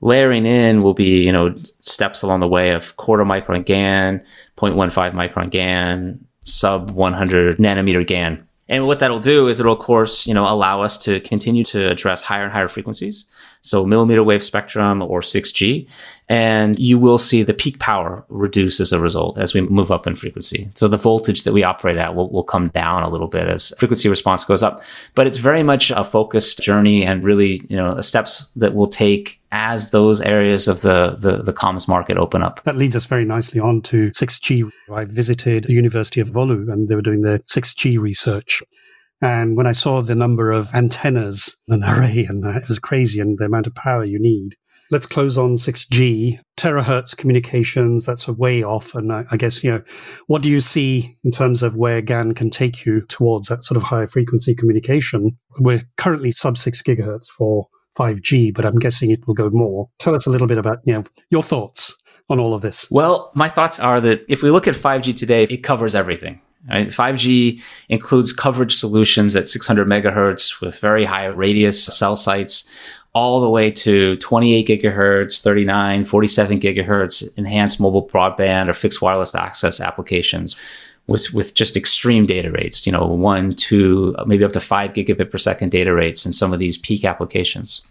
layering 0.02 0.46
in 0.46 0.82
will 0.82 0.94
be, 0.94 1.24
you 1.24 1.32
know, 1.32 1.56
steps 1.80 2.22
along 2.22 2.42
the 2.42 2.50
way 2.50 2.72
of 2.72 2.98
quarter 2.98 3.24
micron 3.24 3.64
GAN, 3.64 4.22
0.15 4.58 5.14
micron 5.14 5.50
GAN, 5.50 6.20
sub 6.44 6.92
100 6.92 7.60
nanometer 7.60 8.06
GAN. 8.06 8.46
And 8.70 8.86
what 8.86 9.00
that'll 9.00 9.20
do 9.20 9.48
is 9.48 9.60
it'll, 9.60 9.74
of 9.74 9.80
course, 9.80 10.28
you 10.28 10.34
know, 10.34 10.44
allow 10.48 10.82
us 10.82 10.98
to 11.00 11.20
continue 11.22 11.64
to 11.66 11.90
address 11.90 12.22
higher 12.22 12.44
and 12.44 12.52
higher 12.52 12.68
frequencies. 12.68 13.26
So 13.68 13.86
millimeter 13.86 14.24
wave 14.24 14.44
spectrum 14.44 15.02
or 15.02 15.22
6G. 15.22 15.90
And 16.30 16.78
you 16.78 17.00
will 17.00 17.18
see 17.18 17.44
the 17.44 17.54
peak 17.54 17.80
power 17.80 18.26
reduce 18.28 18.82
as 18.82 18.92
a 18.92 19.00
result 19.00 19.38
as 19.38 19.54
we 19.54 19.62
move 19.62 19.92
up 19.92 20.06
in 20.06 20.16
frequency. 20.16 20.70
So 20.76 20.90
the 20.90 20.98
voltage 20.98 21.44
that 21.44 21.54
we 21.54 21.64
operate 21.64 21.98
at 21.98 22.16
will, 22.16 22.30
will 22.30 22.44
come 22.44 22.68
down 22.70 23.04
a 23.04 23.10
little 23.10 23.30
bit 23.30 23.48
as 23.48 23.74
frequency 23.80 24.10
response 24.10 24.44
goes 24.44 24.62
up. 24.62 24.82
But 25.16 25.28
it's 25.28 25.38
very 25.38 25.64
much 25.64 25.90
a 25.90 26.04
focused 26.04 26.60
journey 26.60 27.06
and 27.06 27.24
really, 27.24 27.62
you 27.70 27.78
know, 27.78 28.02
steps 28.02 28.48
that 28.58 28.74
we'll 28.74 28.88
take 28.88 29.40
as 29.52 29.92
those 29.92 30.20
areas 30.20 30.68
of 30.68 30.82
the, 30.82 31.16
the, 31.20 31.44
the 31.44 31.54
comms 31.54 31.88
market 31.88 32.18
open 32.18 32.44
up. 32.44 32.62
That 32.66 32.76
leads 32.76 32.96
us 32.96 33.06
very 33.06 33.24
nicely 33.24 33.62
on 33.62 33.82
to 33.84 34.10
6G. 34.10 34.70
I 34.92 35.06
visited 35.06 35.64
the 35.66 35.74
University 35.74 36.20
of 36.20 36.32
Oulu 36.32 36.72
and 36.72 36.90
they 36.90 36.96
were 36.96 37.02
doing 37.02 37.22
their 37.22 37.40
6G 37.40 37.98
research. 37.98 38.62
And 39.22 39.58
when 39.58 39.68
I 39.68 39.72
saw 39.72 40.02
the 40.02 40.16
number 40.16 40.52
of 40.52 40.74
antennas, 40.74 41.58
an 41.68 41.84
array, 41.84 42.26
and 42.30 42.46
uh, 42.46 42.50
it 42.50 42.68
was 42.68 42.80
crazy 42.80 43.20
and 43.20 43.38
the 43.38 43.46
amount 43.46 43.68
of 43.68 43.76
power 43.76 44.04
you 44.04 44.20
need. 44.20 44.56
Let's 44.90 45.06
close 45.06 45.38
on 45.38 45.58
6G, 45.58 46.40
terahertz 46.56 47.18
communications. 47.18 48.06
That's 48.06 48.28
a 48.30 48.34
way 48.34 48.64
off. 48.64 48.96
And 48.96 49.12
I, 49.12 49.26
I 49.32 49.38
guess, 49.38 49.62
you 49.62 49.72
know, 49.72 49.82
what 50.28 50.42
do 50.42 50.50
you 50.50 50.62
see 50.62 51.18
in 51.26 51.32
terms 51.32 51.62
of 51.62 51.76
where 51.76 52.02
GAN 52.02 52.36
can 52.36 52.50
take 52.50 52.86
you 52.86 53.02
towards 53.02 53.50
that 53.50 53.64
sort 53.64 53.76
of 53.76 53.84
high 53.84 54.06
frequency 54.06 54.56
communication? 54.56 55.38
We're 55.60 55.84
currently 55.98 56.32
sub 56.32 56.58
six 56.58 56.82
gigahertz 56.82 57.28
for 57.28 57.68
5G, 57.98 58.54
but 58.54 58.66
I'm 58.66 58.80
guessing 58.80 59.12
it 59.12 59.28
will 59.28 59.34
go 59.34 59.50
more. 59.50 59.90
Tell 60.00 60.16
us 60.16 60.26
a 60.26 60.30
little 60.30 60.48
bit 60.48 60.58
about, 60.58 60.80
you 60.86 60.94
know, 60.94 61.04
your 61.30 61.44
thoughts 61.44 61.94
on 62.30 62.40
all 62.40 62.54
of 62.54 62.62
this. 62.62 62.90
Well, 62.90 63.32
my 63.36 63.50
thoughts 63.50 63.80
are 63.82 64.00
that 64.02 64.24
if 64.30 64.42
we 64.42 64.52
look 64.52 64.68
at 64.68 64.76
5G 64.76 65.18
today, 65.18 65.44
it 65.44 65.64
covers 65.64 65.96
everything. 65.96 66.42
Right? 66.70 66.88
5G 66.88 67.62
includes 67.90 68.34
coverage 68.34 68.76
solutions 68.76 69.36
at 69.36 69.48
600 69.48 69.88
megahertz 69.88 70.60
with 70.62 70.80
very 70.80 71.06
high 71.06 71.26
radius 71.26 71.86
cell 71.86 72.16
sites, 72.16 72.70
all 73.14 73.40
the 73.40 73.50
way 73.50 73.72
to 73.72 74.16
28 74.18 74.68
gigahertz, 74.68 75.42
39, 75.42 76.06
47 76.06 76.60
gigahertz 76.60 77.38
enhanced 77.38 77.80
mobile 77.80 78.08
broadband 78.08 78.68
or 78.68 78.74
fixed 78.74 79.02
wireless 79.02 79.34
access 79.34 79.80
applications 79.80 80.56
with, 81.08 81.34
with 81.34 81.56
just 81.56 81.78
extreme 81.78 82.26
data 82.26 82.52
rates, 82.52 82.86
you 82.86 82.92
know, 82.92 83.06
one, 83.08 83.52
two, 83.54 84.16
maybe 84.26 84.44
up 84.44 84.52
to 84.52 84.60
five 84.60 84.94
gigabit 84.94 85.32
per 85.32 85.38
second 85.38 85.72
data 85.72 85.94
rates 85.94 86.26
in 86.26 86.34
some 86.34 86.54
of 86.54 86.60
these 86.60 86.78
peak 86.78 87.06
applications. 87.06 87.82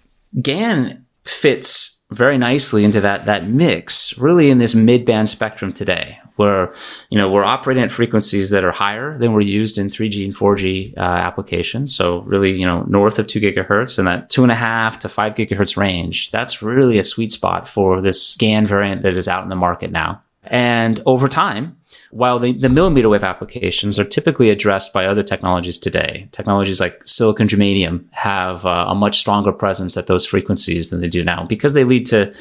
GAN 0.43 1.05
fits 1.25 2.03
very 2.11 2.39
nicely 2.39 2.85
into 2.85 3.01
that 3.01 3.25
that 3.25 3.49
mix 3.49 4.17
really 4.17 4.49
in 4.49 4.59
this 4.59 4.77
mid-band 4.77 5.29
spectrum 5.29 5.73
today 5.73 6.21
where 6.37 6.73
you 7.11 7.19
know 7.19 7.31
we're 7.31 7.45
operating 7.45 7.83
at 7.83 7.91
frequencies 7.91 8.51
that 8.51 8.65
are 8.65 8.73
higher 8.73 9.19
than 9.19 9.33
were 9.33 9.41
used 9.41 9.79
in 9.79 9.89
3G 9.89 10.25
and 10.25 10.35
4G 10.35 10.97
uh, 10.97 11.01
applications. 11.01 11.95
So 11.95 12.21
really, 12.21 12.53
you 12.53 12.67
know, 12.67 12.83
north 12.89 13.19
of 13.19 13.27
two 13.27 13.41
gigahertz 13.41 13.99
and 13.99 14.07
that 14.07 14.31
two 14.31 14.43
and 14.43 14.53
a 14.53 14.57
half 14.57 14.99
to 15.01 15.09
five 15.09 15.35
gigahertz 15.35 15.77
range. 15.77 16.31
That's 16.31 16.63
really 16.63 16.99
a 16.99 17.05
sweet 17.05 17.33
spot 17.33 17.69
for 17.69 18.01
this 18.01 18.37
GAN 18.37 18.67
variant 18.67 19.03
that 19.03 19.17
is 19.17 19.29
out 19.29 19.43
in 19.43 19.49
the 19.49 19.57
market 19.57 19.91
now. 19.91 20.23
And 20.49 21.01
over 21.07 21.29
time, 21.29 21.77
while 22.11 22.39
the, 22.39 22.53
the 22.53 22.69
millimeter 22.69 23.09
wave 23.09 23.25
applications 23.25 23.99
are 23.99 24.05
typically 24.05 24.51
addressed 24.51 24.93
by 24.93 25.07
other 25.07 25.23
technologies 25.23 25.79
today, 25.79 26.29
technologies 26.33 26.81
like 26.81 27.03
silicon 27.05 27.49
germanium 27.49 28.05
have 28.13 28.65
uh, 28.65 28.87
a 28.89 28.95
much 28.95 29.19
stronger 29.19 29.53
presence 29.53 29.97
at 29.97 30.07
those 30.07 30.25
frequencies 30.25 30.91
than 30.91 31.01
they 31.01 31.09
do 31.09 31.25
now 31.25 31.45
because 31.45 31.73
they 31.73 31.85
lead 31.85 32.07
to 32.07 32.33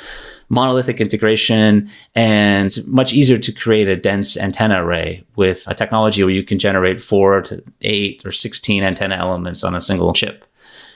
monolithic 0.49 1.01
integration 1.01 1.89
and 2.13 2.75
much 2.87 3.13
easier 3.13 3.37
to 3.37 3.51
create 3.51 3.87
a 3.87 3.95
dense 3.95 4.37
antenna 4.37 4.83
array 4.83 5.23
with 5.35 5.63
a 5.67 5.73
technology 5.73 6.23
where 6.23 6.33
you 6.33 6.43
can 6.43 6.59
generate 6.59 7.01
four 7.01 7.41
to 7.41 7.63
eight 7.81 8.25
or 8.25 8.31
16 8.31 8.83
antenna 8.83 9.15
elements 9.15 9.63
on 9.63 9.75
a 9.75 9.81
single 9.81 10.13
chip, 10.13 10.45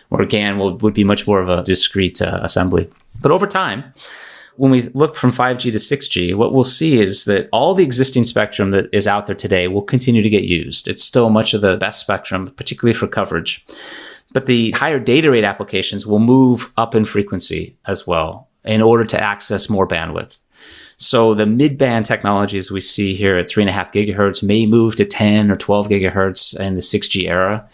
where 0.09 0.25
GAN 0.25 0.57
will, 0.57 0.77
would 0.77 0.93
be 0.93 1.03
much 1.03 1.27
more 1.27 1.41
of 1.41 1.49
a 1.49 1.63
discrete 1.63 2.21
uh, 2.21 2.39
assembly. 2.43 2.89
But 3.21 3.31
over 3.31 3.47
time, 3.47 3.93
when 4.55 4.71
we 4.71 4.83
look 4.93 5.15
from 5.15 5.31
5G 5.31 5.71
to 5.71 5.77
6G, 5.77 6.35
what 6.35 6.53
we'll 6.53 6.65
see 6.65 6.99
is 6.99 7.25
that 7.25 7.47
all 7.53 7.73
the 7.73 7.83
existing 7.83 8.25
spectrum 8.25 8.71
that 8.71 8.89
is 8.91 9.07
out 9.07 9.25
there 9.25 9.35
today 9.35 9.69
will 9.69 9.81
continue 9.81 10.21
to 10.21 10.29
get 10.29 10.43
used. 10.43 10.87
It's 10.87 11.03
still 11.03 11.29
much 11.29 11.53
of 11.53 11.61
the 11.61 11.77
best 11.77 12.01
spectrum, 12.01 12.49
particularly 12.57 12.93
for 12.93 13.07
coverage. 13.07 13.65
But 14.33 14.47
the 14.47 14.71
higher 14.71 14.99
data 14.99 15.31
rate 15.31 15.45
applications 15.45 16.05
will 16.05 16.19
move 16.19 16.73
up 16.75 16.93
in 16.93 17.05
frequency 17.05 17.77
as 17.85 18.05
well 18.05 18.48
in 18.69 18.83
order 18.83 19.03
to 19.03 19.19
access 19.19 19.67
more 19.67 19.87
bandwidth. 19.87 20.41
So 20.97 21.33
the 21.33 21.47
mid-band 21.47 22.05
technologies 22.05 22.69
we 22.69 22.81
see 22.81 23.15
here 23.15 23.35
at 23.37 23.49
three 23.49 23.63
and 23.63 23.69
a 23.69 23.73
half 23.73 23.91
gigahertz 23.91 24.43
may 24.43 24.67
move 24.67 24.95
to 24.97 25.05
10 25.05 25.49
or 25.49 25.55
12 25.55 25.87
gigahertz 25.87 26.59
in 26.59 26.75
the 26.75 26.81
6G 26.81 27.27
era. 27.27 27.67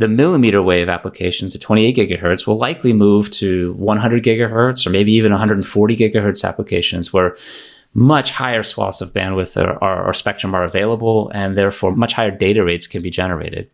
The 0.00 0.08
millimeter 0.08 0.62
wave 0.62 0.88
applications 0.88 1.54
at 1.54 1.62
28 1.62 1.96
gigahertz 1.96 2.46
will 2.46 2.58
likely 2.58 2.92
move 2.92 3.30
to 3.32 3.72
100 3.74 4.22
gigahertz 4.22 4.86
or 4.86 4.90
maybe 4.90 5.12
even 5.12 5.32
140 5.32 5.96
gigahertz 5.96 6.46
applications 6.46 7.10
where 7.10 7.34
much 7.94 8.30
higher 8.30 8.62
swaths 8.62 9.00
of 9.00 9.14
bandwidth 9.14 9.56
or, 9.80 10.12
spectrum 10.12 10.54
are 10.54 10.64
available 10.64 11.30
and 11.32 11.56
therefore 11.56 11.96
much 11.96 12.12
higher 12.12 12.30
data 12.30 12.62
rates 12.62 12.86
can 12.86 13.00
be 13.00 13.10
generated. 13.10 13.70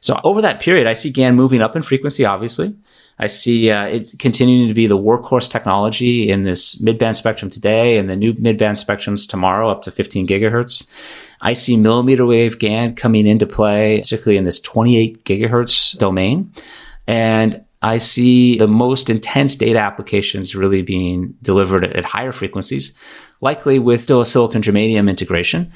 So 0.00 0.20
over 0.24 0.42
that 0.42 0.60
period, 0.60 0.86
I 0.86 0.92
see 0.92 1.10
GAN 1.10 1.36
moving 1.36 1.60
up 1.60 1.76
in 1.76 1.82
frequency, 1.82 2.24
obviously. 2.24 2.74
I 3.18 3.26
see 3.26 3.70
uh, 3.70 3.84
it 3.84 4.14
continuing 4.18 4.68
to 4.68 4.74
be 4.74 4.86
the 4.86 4.96
workhorse 4.96 5.50
technology 5.50 6.30
in 6.30 6.44
this 6.44 6.80
mid-band 6.80 7.18
spectrum 7.18 7.50
today 7.50 7.98
and 7.98 8.08
the 8.08 8.16
new 8.16 8.34
mid-band 8.38 8.78
spectrums 8.78 9.28
tomorrow 9.28 9.70
up 9.70 9.82
to 9.82 9.90
15 9.90 10.26
gigahertz. 10.26 10.90
I 11.42 11.52
see 11.52 11.76
millimeter 11.76 12.24
wave 12.24 12.58
GAN 12.58 12.94
coming 12.94 13.26
into 13.26 13.46
play, 13.46 14.00
particularly 14.00 14.38
in 14.38 14.44
this 14.44 14.60
28 14.60 15.24
gigahertz 15.24 15.96
domain. 15.98 16.50
And 17.06 17.62
I 17.82 17.98
see 17.98 18.58
the 18.58 18.68
most 18.68 19.08
intense 19.08 19.56
data 19.56 19.78
applications 19.78 20.54
really 20.54 20.82
being 20.82 21.34
delivered 21.42 21.84
at 21.84 22.04
higher 22.04 22.32
frequencies, 22.32 22.96
likely 23.40 23.78
with 23.78 24.02
still 24.02 24.20
a 24.20 24.26
silicon 24.26 24.60
germanium 24.62 25.08
integration. 25.08 25.72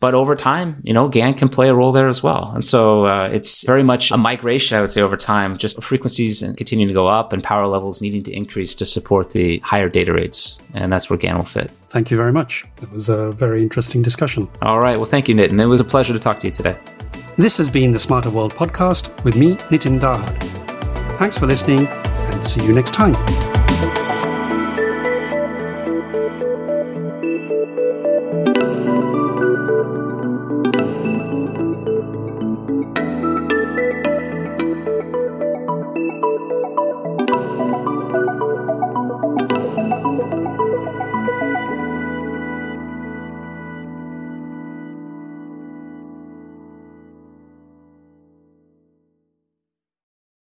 But 0.00 0.14
over 0.14 0.34
time, 0.34 0.80
you 0.82 0.94
know, 0.94 1.08
GAN 1.08 1.34
can 1.34 1.50
play 1.50 1.68
a 1.68 1.74
role 1.74 1.92
there 1.92 2.08
as 2.08 2.22
well. 2.22 2.50
And 2.54 2.64
so 2.64 3.04
uh, 3.04 3.28
it's 3.28 3.64
very 3.66 3.82
much 3.82 4.10
a 4.10 4.16
migration, 4.16 4.78
I 4.78 4.80
would 4.80 4.90
say, 4.90 5.02
over 5.02 5.16
time, 5.16 5.58
just 5.58 5.82
frequencies 5.82 6.42
and 6.42 6.56
continuing 6.56 6.88
to 6.88 6.94
go 6.94 7.06
up 7.06 7.34
and 7.34 7.44
power 7.44 7.66
levels 7.66 8.00
needing 8.00 8.22
to 8.22 8.32
increase 8.32 8.74
to 8.76 8.86
support 8.86 9.30
the 9.32 9.58
higher 9.58 9.90
data 9.90 10.14
rates. 10.14 10.58
And 10.72 10.90
that's 10.90 11.10
where 11.10 11.18
GAN 11.18 11.36
will 11.36 11.44
fit. 11.44 11.70
Thank 11.88 12.10
you 12.10 12.16
very 12.16 12.32
much. 12.32 12.64
It 12.80 12.90
was 12.90 13.10
a 13.10 13.30
very 13.32 13.60
interesting 13.62 14.00
discussion. 14.00 14.48
All 14.62 14.80
right. 14.80 14.96
Well, 14.96 15.06
thank 15.06 15.28
you, 15.28 15.34
Nitin. 15.34 15.60
It 15.60 15.66
was 15.66 15.80
a 15.80 15.84
pleasure 15.84 16.14
to 16.14 16.18
talk 16.18 16.38
to 16.38 16.46
you 16.46 16.52
today. 16.52 16.78
This 17.36 17.58
has 17.58 17.68
been 17.68 17.92
the 17.92 17.98
Smarter 17.98 18.30
World 18.30 18.54
podcast 18.54 19.22
with 19.24 19.36
me, 19.36 19.56
Nitin 19.70 20.00
Dahad. 20.00 20.28
Thanks 21.18 21.36
for 21.36 21.46
listening 21.46 21.86
and 21.86 22.44
see 22.44 22.64
you 22.64 22.72
next 22.74 22.92
time. 22.92 23.59